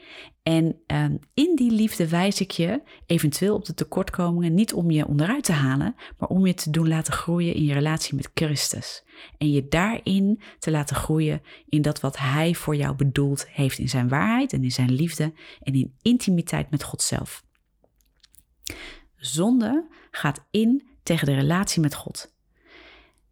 En 0.43 0.81
um, 0.87 1.19
in 1.33 1.55
die 1.55 1.71
liefde 1.71 2.09
wijs 2.09 2.41
ik 2.41 2.51
je 2.51 2.81
eventueel 3.05 3.55
op 3.55 3.65
de 3.65 3.73
tekortkomingen 3.73 4.53
niet 4.53 4.73
om 4.73 4.91
je 4.91 5.07
onderuit 5.07 5.43
te 5.43 5.51
halen, 5.51 5.95
maar 6.17 6.29
om 6.29 6.45
je 6.45 6.53
te 6.53 6.69
doen 6.69 6.87
laten 6.87 7.13
groeien 7.13 7.53
in 7.53 7.63
je 7.63 7.73
relatie 7.73 8.15
met 8.15 8.29
Christus. 8.33 9.03
En 9.37 9.51
je 9.51 9.67
daarin 9.67 10.41
te 10.59 10.71
laten 10.71 10.95
groeien 10.95 11.41
in 11.69 11.81
dat 11.81 11.99
wat 11.99 12.17
Hij 12.17 12.53
voor 12.53 12.75
jou 12.75 12.95
bedoeld 12.95 13.47
heeft 13.49 13.77
in 13.77 13.89
zijn 13.89 14.07
waarheid 14.07 14.53
en 14.53 14.63
in 14.63 14.71
zijn 14.71 14.91
liefde 14.91 15.33
en 15.61 15.73
in 15.73 15.95
intimiteit 16.01 16.69
met 16.69 16.83
God 16.83 17.01
zelf. 17.01 17.45
Zonde 19.15 19.87
gaat 20.11 20.45
in 20.51 20.87
tegen 21.03 21.25
de 21.25 21.35
relatie 21.35 21.81
met 21.81 21.95
God. 21.95 22.33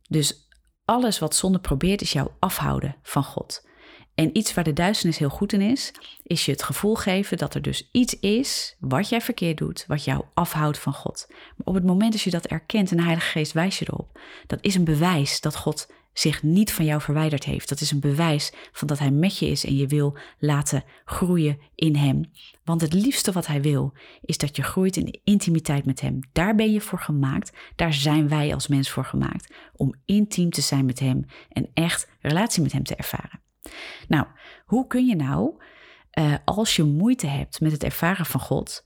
Dus 0.10 0.43
alles 0.86 1.20
wat 1.20 1.36
zonde 1.36 1.60
probeert 1.60 2.02
is 2.02 2.12
jou 2.12 2.30
afhouden 2.40 2.96
van 3.04 3.24
God. 3.24 3.66
En 4.16 4.38
iets 4.38 4.54
waar 4.54 4.63
de 4.63 4.74
duisternis 4.74 5.18
heel 5.18 5.30
goed 5.30 5.54
in 5.54 5.62
is, 5.62 5.92
is 6.24 6.46
je 6.46 6.52
het 6.52 6.63
gevoel 6.63 6.96
geven 6.96 7.38
dat 7.38 7.54
er 7.56 7.62
dus 7.62 7.90
iets 7.92 8.20
is 8.20 8.75
wat 8.80 9.10
jij 9.10 9.22
verkeerd 9.22 9.58
doet, 9.58 9.86
wat 9.88 10.04
jou 10.04 10.24
afhoudt 10.34 10.80
van 10.80 10.94
God. 10.94 11.25
Maar 11.30 11.68
op 11.68 11.74
het 11.74 11.86
moment 11.86 12.12
dat 12.12 12.22
je 12.22 12.30
dat 12.30 12.46
erkent 12.46 12.92
en 12.92 12.98
de 12.98 13.04
Heilige 13.04 13.30
Geest 13.30 13.52
wijst 13.52 13.80
je 13.80 13.86
erop, 13.88 14.20
dat 14.48 14.60
is 14.62 14.75
een 14.75 14.84
bewijs 14.84 15.42
dat 15.42 15.56
God 15.56 15.92
zich 16.13 16.43
niet 16.43 16.74
van 16.74 16.86
jou 16.86 17.01
verwijderd 17.01 17.43
heeft. 17.43 17.70
Dat 17.70 17.82
is 17.82 17.91
een 17.91 18.00
bewijs 18.00 18.53
van 18.72 18.88
dat 18.88 19.00
Hij 19.00 19.12
met 19.12 19.38
je 19.38 19.48
is 19.48 19.65
en 19.65 19.75
je 19.75 19.88
wil 19.88 20.17
laten 20.39 20.84
groeien 21.05 21.60
in 21.75 21.96
Hem. 21.96 22.32
Want 22.63 22.82
het 22.82 22.93
liefste 22.93 23.32
wat 23.32 23.48
Hij 23.48 23.62
wil, 23.62 23.93
is 24.22 24.38
dat 24.38 24.55
je 24.55 24.63
groeit 24.63 24.96
in 24.96 25.05
de 25.05 25.20
intimiteit 25.24 25.86
met 25.86 26.01
Hem. 26.01 26.20
Daar 26.32 26.55
ben 26.55 26.72
je 26.72 26.82
voor 26.82 27.00
gemaakt. 27.00 27.53
Daar 27.75 27.93
zijn 27.93 28.27
wij 28.27 28.53
als 28.53 28.67
mens 28.67 28.89
voor 28.89 29.05
gemaakt. 29.05 29.53
Om 29.75 29.96
intiem 30.05 30.50
te 30.50 30.62
zijn 30.62 30.86
met 30.86 31.00
Hem 31.00 31.25
en 31.50 31.70
echt 31.74 32.10
relatie 32.22 32.62
met 32.62 32.72
Hem 32.72 32.84
te 32.84 32.96
ervaren. 32.96 33.41
Nou, 34.08 34.25
hoe 34.65 34.88
kun 34.88 35.05
je 35.05 35.15
nou, 35.15 35.63
uh, 36.20 36.36
als 36.46 36.75
je 36.75 36.84
moeite 36.84 37.27
hebt 37.27 37.60
met 37.60 37.72
het 37.72 37.84
ervaren 37.84 38.25
van 38.25 38.39
God, 38.39 38.86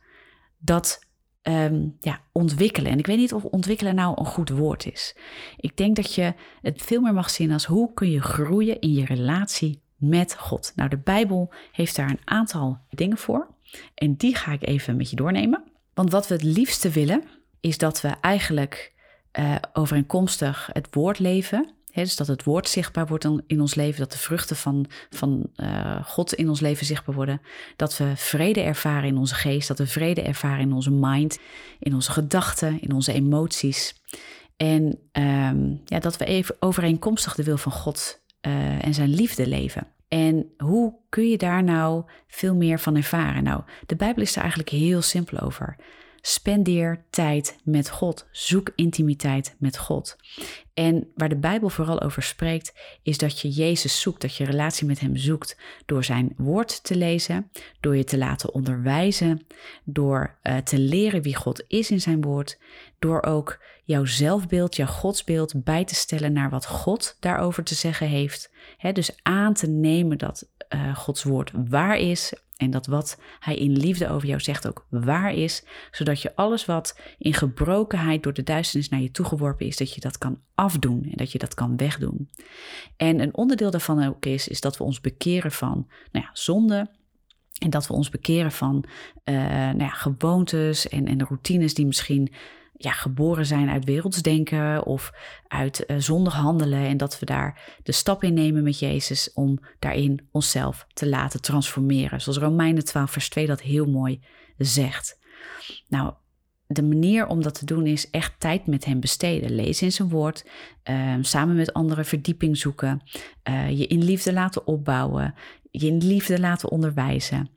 dat 0.58 1.07
um, 1.48 1.96
ja, 2.00 2.22
ontwikkelen? 2.32 2.92
En 2.92 3.00
ik 3.00 3.06
weet 3.06 3.18
niet 3.18 3.34
of 3.34 3.44
ontwikkelen 3.44 3.96
nou 3.96 4.20
een 4.20 4.26
goed 4.26 4.50
woord 4.50 4.86
is. 4.86 5.16
Ik 5.58 5.78
denk 5.78 5.96
dat 5.96 6.14
je 6.14 6.34
het 6.62 6.82
veel 6.82 7.02
meer 7.02 7.14
mag 7.14 7.30
zien 7.30 7.52
als 7.52 7.66
hoe 7.66 7.94
kun 7.94 8.12
je 8.12 8.22
groeien 8.22 8.80
in 8.80 8.94
je 8.94 9.06
relatie 9.06 9.82
met 9.96 10.36
God. 10.38 10.72
Nou, 10.76 10.90
de 10.90 10.98
Bijbel 10.98 11.54
heeft 11.72 11.96
daar 11.96 12.10
een 12.10 12.22
aantal 12.24 12.80
dingen 12.90 13.18
voor. 13.18 13.48
En 13.96 14.16
die 14.16 14.36
ga 14.36 14.52
ik 14.52 14.68
even 14.68 14.96
met 14.96 15.10
je 15.10 15.16
doornemen. 15.16 15.64
Want 15.94 16.12
wat 16.12 16.28
we 16.28 16.34
het 16.34 16.44
liefste 16.44 16.90
willen, 16.90 17.24
is 17.60 17.78
dat 17.78 18.02
we 18.02 18.14
eigenlijk 18.22 18.94
uh, 19.40 19.56
overeenkomstig 19.74 20.70
het 20.74 20.88
woord 20.92 21.20
leven 21.20 21.72
dus 22.04 22.16
dat 22.16 22.28
het 22.28 22.44
woord 22.44 22.70
zichtbaar 22.70 23.08
wordt 23.08 23.28
in 23.48 23.62
ons 23.62 23.76
leven, 23.76 24.00
dat 24.00 24.12
de 24.12 24.18
vruchten 24.18 24.56
van, 24.56 24.86
van 25.10 25.50
uh, 25.56 26.06
God 26.06 26.34
in 26.34 26.50
ons 26.50 26.60
leven 26.60 26.86
zichtbaar 26.86 27.16
worden. 27.16 27.42
Dat 27.76 27.98
we 27.98 28.12
vrede 28.16 28.62
ervaren 28.62 29.10
in 29.10 29.18
onze 29.18 29.36
geest, 29.36 29.68
dat 29.68 29.78
we 29.78 29.88
vrede 29.88 30.22
ervaren 30.22 30.60
in 30.60 30.74
onze 30.74 30.92
mind, 30.92 31.40
in 31.80 31.94
onze 31.94 32.12
gedachten, 32.12 32.82
in 32.82 32.94
onze 32.94 33.14
emoties. 33.14 34.02
En 34.58 35.00
um, 35.12 35.82
ja, 35.86 36.00
dat 36.00 36.18
we 36.18 36.26
even 36.26 36.56
overeenkomstig 36.60 37.36
de 37.36 37.44
wil 37.44 37.58
van 37.58 37.72
God 37.72 38.22
uh, 38.42 38.86
en 38.86 38.94
zijn 38.94 39.10
liefde 39.10 39.48
leven. 39.48 39.88
En 40.08 40.54
hoe 40.58 40.94
kun 41.10 41.30
je 41.30 41.38
daar 41.38 41.64
nou 41.64 42.04
veel 42.28 42.56
meer 42.56 42.80
van 42.80 42.96
ervaren? 42.96 43.44
Nou, 43.44 43.62
de 43.86 43.96
Bijbel 43.96 44.24
is 44.24 44.36
er 44.36 44.42
eigenlijk 44.42 44.70
heel 44.70 45.02
simpel 45.02 45.40
over. 45.40 45.76
Spendeer 46.30 47.06
tijd 47.10 47.58
met 47.64 47.90
God. 47.90 48.28
Zoek 48.32 48.72
intimiteit 48.76 49.56
met 49.60 49.78
God. 49.78 50.16
En 50.74 51.12
waar 51.16 51.30
de 51.30 51.38
Bijbel 51.38 51.70
vooral 51.70 52.02
over 52.02 52.24
spreekt, 52.24 52.74
is 53.04 53.18
dat 53.18 53.40
je 53.40 53.50
Jezus 53.50 54.02
zoekt, 54.02 54.22
dat 54.22 54.36
je 54.36 54.46
relatie 54.46 54.88
met 54.88 55.00
Hem 55.00 55.16
zoekt 55.16 55.58
door 55.86 56.04
Zijn 56.04 56.34
woord 56.38 56.84
te 56.84 56.96
lezen, 56.96 57.52
door 57.80 57.96
je 57.96 58.04
te 58.04 58.18
laten 58.18 58.54
onderwijzen, 58.54 59.48
door 59.84 60.38
uh, 60.44 60.58
te 60.58 60.80
leren 60.80 61.22
wie 61.22 61.36
God 61.36 61.64
is 61.68 61.92
in 61.92 62.02
Zijn 62.02 62.22
woord, 62.22 62.60
door 63.00 63.24
ook 63.24 63.64
jouw 63.84 64.06
zelfbeeld, 64.06 64.76
jouw 64.76 64.88
godsbeeld 64.88 65.64
bij 65.64 65.86
te 65.86 65.96
stellen 65.96 66.34
naar 66.34 66.50
wat 66.50 66.66
God 66.66 67.18
daarover 67.20 67.64
te 67.64 67.76
zeggen 67.76 68.08
heeft. 68.08 68.52
He, 68.78 68.92
dus 68.92 69.20
aan 69.24 69.54
te 69.54 69.68
nemen 69.68 70.18
dat 70.18 70.48
uh, 70.70 70.96
Gods 70.96 71.24
woord 71.24 71.52
waar 71.54 71.98
is 71.98 72.34
en 72.58 72.72
dat 72.72 72.86
wat 72.86 73.20
hij 73.40 73.56
in 73.56 73.78
liefde 73.78 74.10
over 74.10 74.28
jou 74.28 74.40
zegt 74.40 74.68
ook 74.68 74.86
waar 74.90 75.34
is, 75.34 75.64
zodat 75.92 76.22
je 76.22 76.36
alles 76.36 76.66
wat 76.66 77.00
in 77.18 77.34
gebrokenheid 77.34 78.24
door 78.24 78.34
de 78.34 78.44
duisternis 78.44 78.90
naar 78.90 79.02
je 79.02 79.12
toegeworpen 79.12 79.66
is, 79.66 79.78
dat 79.78 79.94
je 79.94 80.02
dat 80.02 80.18
kan 80.18 80.40
afdoen 80.56 81.04
en 81.04 81.18
dat 81.18 81.32
je 81.32 81.38
dat 81.38 81.54
kan 81.54 81.78
wegdoen. 81.78 82.30
En 82.98 83.20
een 83.20 83.36
onderdeel 83.36 83.72
daarvan 83.72 84.08
ook 84.08 84.26
is, 84.26 84.48
is 84.48 84.62
dat 84.62 84.78
we 84.78 84.84
ons 84.84 85.02
bekeren 85.02 85.52
van 85.52 85.88
nou 86.12 86.26
ja, 86.26 86.30
zonde, 86.34 86.90
en 87.58 87.70
dat 87.70 87.88
we 87.88 87.94
ons 87.94 88.10
bekeren 88.10 88.52
van 88.52 88.84
uh, 89.26 89.36
nou 89.46 89.78
ja, 89.84 89.90
gewoontes 89.90 90.88
en, 90.88 91.08
en 91.08 91.26
routines 91.26 91.74
die 91.74 91.86
misschien 91.86 92.34
ja, 92.78 92.92
geboren 92.92 93.46
zijn 93.46 93.70
uit 93.70 93.86
wereldsdenken 93.86 94.86
of 94.86 95.12
uit 95.48 95.84
uh, 95.88 95.98
zondig 95.98 96.34
handelen. 96.34 96.86
En 96.86 96.98
dat 96.98 97.20
we 97.20 97.26
daar 97.26 97.78
de 97.84 97.92
stap 97.92 98.24
in 98.24 98.34
nemen 98.34 98.64
met 98.64 98.80
Jezus 98.80 99.34
om 99.34 99.60
daarin 99.80 100.28
onszelf 100.32 100.88
te 100.94 101.08
laten 101.08 101.42
transformeren. 101.42 102.22
Zoals 102.22 102.38
Romeinen 102.38 102.86
12, 102.86 103.12
vers 103.12 103.30
2 103.30 103.48
dat 103.48 103.62
heel 103.62 103.86
mooi 103.86 104.22
zegt. 104.58 105.20
Nou, 105.88 106.14
de 106.68 106.84
manier 106.84 107.28
om 107.28 107.42
dat 107.42 107.60
te 107.60 107.66
doen 107.66 107.86
is 107.86 108.10
echt 108.10 108.40
tijd 108.40 108.68
met 108.68 108.86
hem 108.86 109.00
besteden. 109.00 109.56
Lezen 109.56 109.86
in 109.86 109.92
zijn 109.92 110.10
woord, 110.10 110.46
uh, 110.90 111.16
samen 111.22 111.56
met 111.56 111.74
anderen 111.74 112.06
verdieping 112.06 112.58
zoeken, 112.58 113.02
uh, 113.50 113.70
je 113.78 113.88
in 113.88 114.04
liefde 114.04 114.34
laten 114.34 114.68
opbouwen, 114.68 115.34
je 115.72 115.88
in 115.88 115.98
liefde 115.98 116.40
laten 116.40 116.72
onderwijzen, 116.72 117.50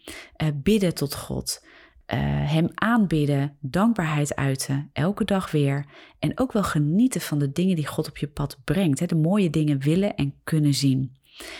uh, 0.43 0.49
bidden 0.55 0.95
tot 0.95 1.15
God. 1.15 1.69
Uh, 2.15 2.19
hem 2.51 2.69
aanbidden, 2.75 3.57
dankbaarheid 3.61 4.37
uiten, 4.37 4.91
elke 4.93 5.25
dag 5.25 5.51
weer. 5.51 5.87
En 6.19 6.39
ook 6.39 6.53
wel 6.53 6.63
genieten 6.63 7.21
van 7.21 7.39
de 7.39 7.53
dingen 7.53 7.77
die 7.77 7.87
God 7.87 8.09
op 8.09 8.19
je 8.19 8.29
pad 8.29 8.59
brengt. 8.65 8.99
Hè? 8.99 9.07
De 9.07 9.15
mooie 9.15 9.51
dingen 9.51 9.79
willen 9.79 10.15
en 10.15 10.35
kunnen 10.45 10.75
zien. 10.75 11.17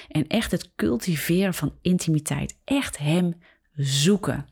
En 0.09 0.27
echt 0.27 0.51
het 0.51 0.75
cultiveren 0.75 1.55
van 1.55 1.75
intimiteit. 1.83 2.59
Echt 2.65 2.99
hem 2.99 3.35
zoeken. 3.75 4.47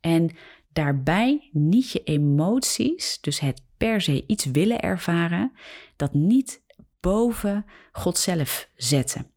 En 0.00 0.30
daarbij 0.72 1.48
niet 1.52 1.90
je 1.90 2.02
emoties, 2.02 3.18
dus 3.20 3.40
het 3.40 3.62
per 3.76 4.00
se 4.00 4.24
iets 4.26 4.44
willen 4.44 4.80
ervaren, 4.80 5.52
dat 5.96 6.14
niet 6.14 6.62
boven 7.00 7.64
God 7.92 8.18
zelf 8.18 8.68
zetten. 8.76 9.30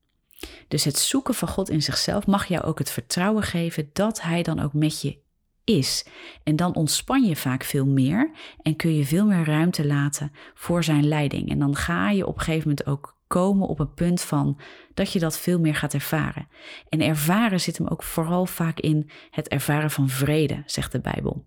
Dus 0.67 0.83
het 0.83 0.97
zoeken 0.97 1.33
van 1.33 1.47
God 1.47 1.69
in 1.69 1.81
zichzelf 1.81 2.27
mag 2.27 2.45
jou 2.45 2.63
ook 2.63 2.79
het 2.79 2.91
vertrouwen 2.91 3.43
geven 3.43 3.89
dat 3.93 4.21
Hij 4.21 4.43
dan 4.43 4.59
ook 4.59 4.73
met 4.73 5.01
je 5.01 5.20
is. 5.63 6.05
En 6.43 6.55
dan 6.55 6.75
ontspan 6.75 7.23
je 7.23 7.35
vaak 7.35 7.63
veel 7.63 7.85
meer 7.85 8.31
en 8.61 8.75
kun 8.75 8.95
je 8.95 9.05
veel 9.05 9.25
meer 9.25 9.45
ruimte 9.45 9.85
laten 9.85 10.31
voor 10.53 10.83
zijn 10.83 11.07
leiding. 11.07 11.49
En 11.49 11.59
dan 11.59 11.75
ga 11.75 12.09
je 12.09 12.27
op 12.27 12.35
een 12.35 12.41
gegeven 12.41 12.69
moment 12.69 12.87
ook 12.87 13.19
komen 13.27 13.67
op 13.67 13.79
een 13.79 13.93
punt 13.93 14.21
van 14.21 14.59
dat 14.93 15.11
je 15.11 15.19
dat 15.19 15.37
veel 15.37 15.59
meer 15.59 15.75
gaat 15.75 15.93
ervaren. 15.93 16.47
En 16.89 17.01
ervaren 17.01 17.59
zit 17.59 17.77
hem 17.77 17.87
ook 17.87 18.03
vooral 18.03 18.45
vaak 18.45 18.79
in 18.79 19.09
het 19.29 19.47
ervaren 19.47 19.91
van 19.91 20.09
vrede, 20.09 20.63
zegt 20.65 20.91
de 20.91 20.99
Bijbel. 20.99 21.45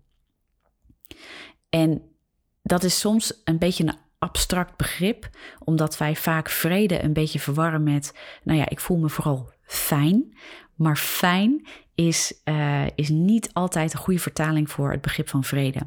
En 1.69 2.01
dat 2.63 2.83
is 2.83 2.99
soms 2.99 3.41
een 3.43 3.57
beetje 3.57 3.83
een 3.83 3.97
abstract 4.19 4.77
begrip, 4.77 5.29
omdat 5.63 5.97
wij 5.97 6.15
vaak 6.15 6.49
vrede 6.49 7.03
een 7.03 7.13
beetje 7.13 7.39
verwarren 7.39 7.83
met, 7.83 8.13
nou 8.43 8.59
ja, 8.59 8.69
ik 8.69 8.79
voel 8.79 8.97
me 8.97 9.09
vooral 9.09 9.53
fijn. 9.63 10.37
Maar 10.75 10.97
fijn 10.97 11.67
is, 11.95 12.41
uh, 12.45 12.85
is 12.95 13.09
niet 13.09 13.49
altijd 13.53 13.93
een 13.93 13.99
goede 13.99 14.19
vertaling 14.19 14.71
voor 14.71 14.91
het 14.91 15.01
begrip 15.01 15.29
van 15.29 15.43
vrede. 15.43 15.79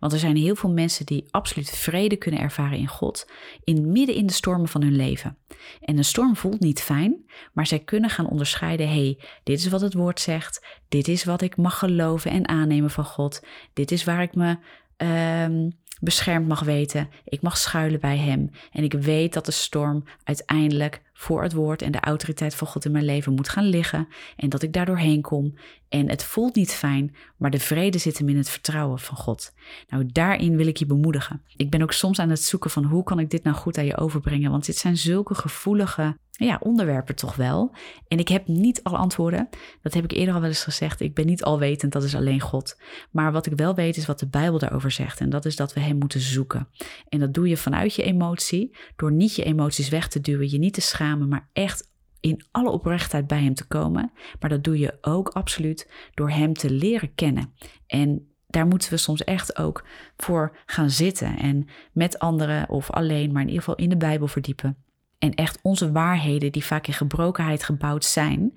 Want 0.00 0.12
er 0.12 0.18
zijn 0.18 0.36
heel 0.36 0.54
veel 0.54 0.70
mensen 0.70 1.06
die 1.06 1.24
absoluut 1.30 1.70
vrede 1.70 2.16
kunnen 2.16 2.40
ervaren 2.40 2.78
in 2.78 2.86
God, 2.86 3.30
in 3.64 3.92
midden 3.92 4.14
in 4.14 4.26
de 4.26 4.32
stormen 4.32 4.68
van 4.68 4.82
hun 4.82 4.96
leven. 4.96 5.36
En 5.80 5.96
een 5.96 6.04
storm 6.04 6.36
voelt 6.36 6.60
niet 6.60 6.82
fijn, 6.82 7.24
maar 7.52 7.66
zij 7.66 7.78
kunnen 7.78 8.10
gaan 8.10 8.28
onderscheiden: 8.28 8.88
hey, 8.88 9.18
dit 9.42 9.58
is 9.58 9.68
wat 9.68 9.80
het 9.80 9.94
woord 9.94 10.20
zegt, 10.20 10.66
dit 10.88 11.08
is 11.08 11.24
wat 11.24 11.42
ik 11.42 11.56
mag 11.56 11.78
geloven 11.78 12.30
en 12.30 12.48
aannemen 12.48 12.90
van 12.90 13.04
God, 13.04 13.42
dit 13.72 13.90
is 13.90 14.04
waar 14.04 14.22
ik 14.22 14.34
me. 14.34 14.56
Uh, 15.02 15.70
beschermd 16.00 16.48
mag 16.48 16.60
weten. 16.60 17.08
Ik 17.24 17.42
mag 17.42 17.56
schuilen 17.56 18.00
bij 18.00 18.16
Hem. 18.16 18.50
En 18.72 18.84
ik 18.84 18.92
weet 18.92 19.32
dat 19.32 19.46
de 19.46 19.52
storm 19.52 20.04
uiteindelijk 20.24 21.02
voor 21.18 21.42
het 21.42 21.52
woord 21.52 21.82
en 21.82 21.92
de 21.92 22.00
autoriteit 22.00 22.54
van 22.54 22.66
God 22.66 22.84
in 22.84 22.92
mijn 22.92 23.04
leven 23.04 23.34
moet 23.34 23.48
gaan 23.48 23.64
liggen. 23.64 24.08
En 24.36 24.48
dat 24.48 24.62
ik 24.62 24.72
daardoor 24.72 24.98
heen 24.98 25.22
kom. 25.22 25.54
En 25.88 26.08
het 26.08 26.24
voelt 26.24 26.54
niet 26.54 26.72
fijn, 26.72 27.16
maar 27.36 27.50
de 27.50 27.60
vrede 27.60 27.98
zit 27.98 28.18
hem 28.18 28.28
in 28.28 28.36
het 28.36 28.48
vertrouwen 28.48 28.98
van 28.98 29.16
God. 29.16 29.54
Nou, 29.88 30.06
daarin 30.12 30.56
wil 30.56 30.66
ik 30.66 30.76
je 30.76 30.86
bemoedigen. 30.86 31.42
Ik 31.56 31.70
ben 31.70 31.82
ook 31.82 31.92
soms 31.92 32.18
aan 32.18 32.30
het 32.30 32.42
zoeken 32.42 32.70
van 32.70 32.84
hoe 32.84 33.02
kan 33.02 33.18
ik 33.18 33.30
dit 33.30 33.44
nou 33.44 33.56
goed 33.56 33.78
aan 33.78 33.86
je 33.86 33.96
overbrengen. 33.96 34.50
Want 34.50 34.66
dit 34.66 34.76
zijn 34.76 34.96
zulke 34.96 35.34
gevoelige 35.34 36.16
ja, 36.30 36.56
onderwerpen 36.60 37.14
toch 37.14 37.36
wel. 37.36 37.74
En 38.08 38.18
ik 38.18 38.28
heb 38.28 38.46
niet 38.46 38.82
alle 38.82 38.96
antwoorden. 38.96 39.48
Dat 39.82 39.94
heb 39.94 40.04
ik 40.04 40.12
eerder 40.12 40.34
al 40.34 40.40
wel 40.40 40.48
eens 40.48 40.64
gezegd. 40.64 41.00
Ik 41.00 41.14
ben 41.14 41.26
niet 41.26 41.42
alwetend, 41.42 41.92
dat 41.92 42.02
is 42.02 42.14
alleen 42.14 42.40
God. 42.40 42.80
Maar 43.10 43.32
wat 43.32 43.46
ik 43.46 43.52
wel 43.56 43.74
weet 43.74 43.96
is 43.96 44.06
wat 44.06 44.18
de 44.18 44.28
Bijbel 44.28 44.58
daarover 44.58 44.90
zegt. 44.90 45.20
En 45.20 45.30
dat 45.30 45.44
is 45.44 45.56
dat 45.56 45.72
we 45.72 45.80
Hem 45.80 45.98
moeten 45.98 46.20
zoeken. 46.20 46.68
En 47.08 47.20
dat 47.20 47.34
doe 47.34 47.48
je 47.48 47.56
vanuit 47.56 47.94
je 47.94 48.02
emotie, 48.02 48.76
door 48.96 49.12
niet 49.12 49.34
je 49.34 49.44
emoties 49.44 49.88
weg 49.88 50.08
te 50.08 50.20
duwen, 50.20 50.50
je 50.50 50.58
niet 50.58 50.74
te 50.74 50.80
schamen, 50.80 51.28
maar 51.28 51.48
echt 51.52 51.94
in 52.26 52.44
alle 52.50 52.70
oprechtheid 52.70 53.26
bij 53.26 53.42
Hem 53.42 53.54
te 53.54 53.66
komen. 53.66 54.12
Maar 54.40 54.50
dat 54.50 54.64
doe 54.64 54.78
je 54.78 54.98
ook 55.00 55.28
absoluut 55.28 55.90
door 56.14 56.30
Hem 56.30 56.54
te 56.54 56.70
leren 56.70 57.14
kennen. 57.14 57.52
En 57.86 58.28
daar 58.46 58.66
moeten 58.66 58.90
we 58.90 58.96
soms 58.96 59.24
echt 59.24 59.58
ook 59.58 59.84
voor 60.16 60.56
gaan 60.66 60.90
zitten 60.90 61.38
en 61.38 61.68
met 61.92 62.18
anderen 62.18 62.68
of 62.68 62.90
alleen, 62.90 63.32
maar 63.32 63.42
in 63.42 63.48
ieder 63.48 63.62
geval 63.62 63.84
in 63.84 63.88
de 63.88 63.96
Bijbel 63.96 64.28
verdiepen. 64.28 64.76
En 65.18 65.34
echt 65.34 65.58
onze 65.62 65.92
waarheden, 65.92 66.52
die 66.52 66.64
vaak 66.64 66.86
in 66.86 66.92
gebrokenheid 66.92 67.62
gebouwd 67.62 68.04
zijn, 68.04 68.52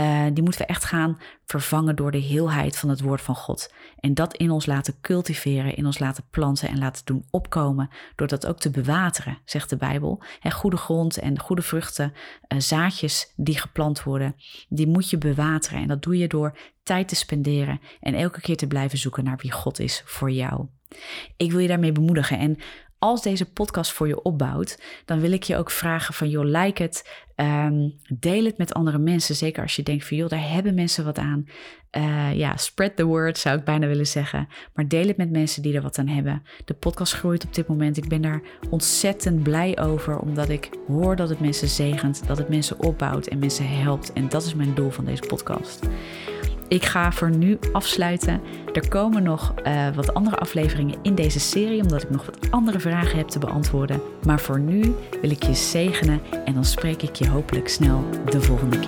uh, 0.00 0.24
die 0.32 0.42
moeten 0.42 0.60
we 0.60 0.66
echt 0.66 0.84
gaan 0.84 1.18
vervangen 1.46 1.96
door 1.96 2.10
de 2.10 2.18
heelheid 2.18 2.76
van 2.76 2.88
het 2.88 3.00
woord 3.00 3.20
van 3.20 3.34
God. 3.34 3.72
En 4.00 4.14
dat 4.14 4.36
in 4.36 4.50
ons 4.50 4.66
laten 4.66 5.00
cultiveren, 5.00 5.76
in 5.76 5.86
ons 5.86 5.98
laten 5.98 6.24
planten 6.30 6.68
en 6.68 6.78
laten 6.78 7.04
doen 7.04 7.24
opkomen, 7.30 7.88
door 8.16 8.26
dat 8.26 8.46
ook 8.46 8.58
te 8.58 8.70
bewateren, 8.70 9.38
zegt 9.44 9.70
de 9.70 9.76
Bijbel. 9.76 10.22
Goede 10.50 10.76
grond 10.76 11.18
en 11.18 11.38
goede 11.38 11.62
vruchten, 11.62 12.12
uh, 12.48 12.60
zaadjes 12.60 13.32
die 13.36 13.58
geplant 13.58 14.02
worden, 14.02 14.36
die 14.68 14.86
moet 14.86 15.10
je 15.10 15.18
bewateren. 15.18 15.80
En 15.80 15.88
dat 15.88 16.02
doe 16.02 16.18
je 16.18 16.28
door 16.28 16.58
tijd 16.82 17.08
te 17.08 17.16
spenderen 17.16 17.80
en 18.00 18.14
elke 18.14 18.40
keer 18.40 18.56
te 18.56 18.66
blijven 18.66 18.98
zoeken 18.98 19.24
naar 19.24 19.38
wie 19.42 19.52
God 19.52 19.78
is 19.78 20.02
voor 20.04 20.30
jou. 20.30 20.66
Ik 21.36 21.50
wil 21.50 21.60
je 21.60 21.68
daarmee 21.68 21.92
bemoedigen. 21.92 22.38
En 22.38 22.58
als 23.06 23.22
deze 23.22 23.50
podcast 23.50 23.92
voor 23.92 24.08
je 24.08 24.22
opbouwt, 24.22 24.80
dan 25.04 25.20
wil 25.20 25.32
ik 25.32 25.42
je 25.42 25.56
ook 25.56 25.70
vragen 25.70 26.14
van 26.14 26.28
joh, 26.28 26.44
like 26.44 26.82
het, 26.82 27.24
um, 27.36 27.94
deel 28.08 28.44
het 28.44 28.58
met 28.58 28.74
andere 28.74 28.98
mensen. 28.98 29.34
Zeker 29.34 29.62
als 29.62 29.76
je 29.76 29.82
denkt 29.82 30.04
van 30.04 30.16
joh, 30.16 30.28
daar 30.28 30.50
hebben 30.50 30.74
mensen 30.74 31.04
wat 31.04 31.18
aan. 31.18 31.46
Uh, 31.96 32.34
ja, 32.34 32.56
spread 32.56 32.96
the 32.96 33.04
word 33.04 33.38
zou 33.38 33.58
ik 33.58 33.64
bijna 33.64 33.86
willen 33.86 34.06
zeggen. 34.06 34.48
Maar 34.74 34.88
deel 34.88 35.06
het 35.06 35.16
met 35.16 35.30
mensen 35.30 35.62
die 35.62 35.74
er 35.74 35.82
wat 35.82 35.98
aan 35.98 36.08
hebben. 36.08 36.42
De 36.64 36.74
podcast 36.74 37.12
groeit 37.12 37.44
op 37.44 37.54
dit 37.54 37.66
moment. 37.66 37.96
Ik 37.96 38.08
ben 38.08 38.22
daar 38.22 38.42
ontzettend 38.70 39.42
blij 39.42 39.78
over, 39.78 40.18
omdat 40.18 40.48
ik 40.48 40.70
hoor 40.86 41.16
dat 41.16 41.28
het 41.28 41.40
mensen 41.40 41.68
zegent, 41.68 42.26
dat 42.26 42.38
het 42.38 42.48
mensen 42.48 42.80
opbouwt 42.80 43.26
en 43.26 43.38
mensen 43.38 43.68
helpt. 43.68 44.12
En 44.12 44.28
dat 44.28 44.44
is 44.44 44.54
mijn 44.54 44.74
doel 44.74 44.90
van 44.90 45.04
deze 45.04 45.22
podcast. 45.26 45.86
Ik 46.68 46.84
ga 46.84 47.12
voor 47.12 47.30
nu 47.30 47.58
afsluiten. 47.72 48.40
Er 48.72 48.88
komen 48.88 49.22
nog 49.22 49.54
uh, 49.66 49.88
wat 49.94 50.14
andere 50.14 50.36
afleveringen 50.36 50.98
in 51.02 51.14
deze 51.14 51.40
serie, 51.40 51.82
omdat 51.82 52.02
ik 52.02 52.10
nog 52.10 52.24
wat 52.24 52.50
andere 52.50 52.80
vragen 52.80 53.18
heb 53.18 53.28
te 53.28 53.38
beantwoorden. 53.38 54.00
Maar 54.24 54.40
voor 54.40 54.60
nu 54.60 54.94
wil 55.20 55.30
ik 55.30 55.42
je 55.42 55.54
zegenen 55.54 56.20
en 56.44 56.54
dan 56.54 56.64
spreek 56.64 57.02
ik 57.02 57.14
je 57.14 57.28
hopelijk 57.28 57.68
snel 57.68 58.04
de 58.30 58.40
volgende 58.40 58.78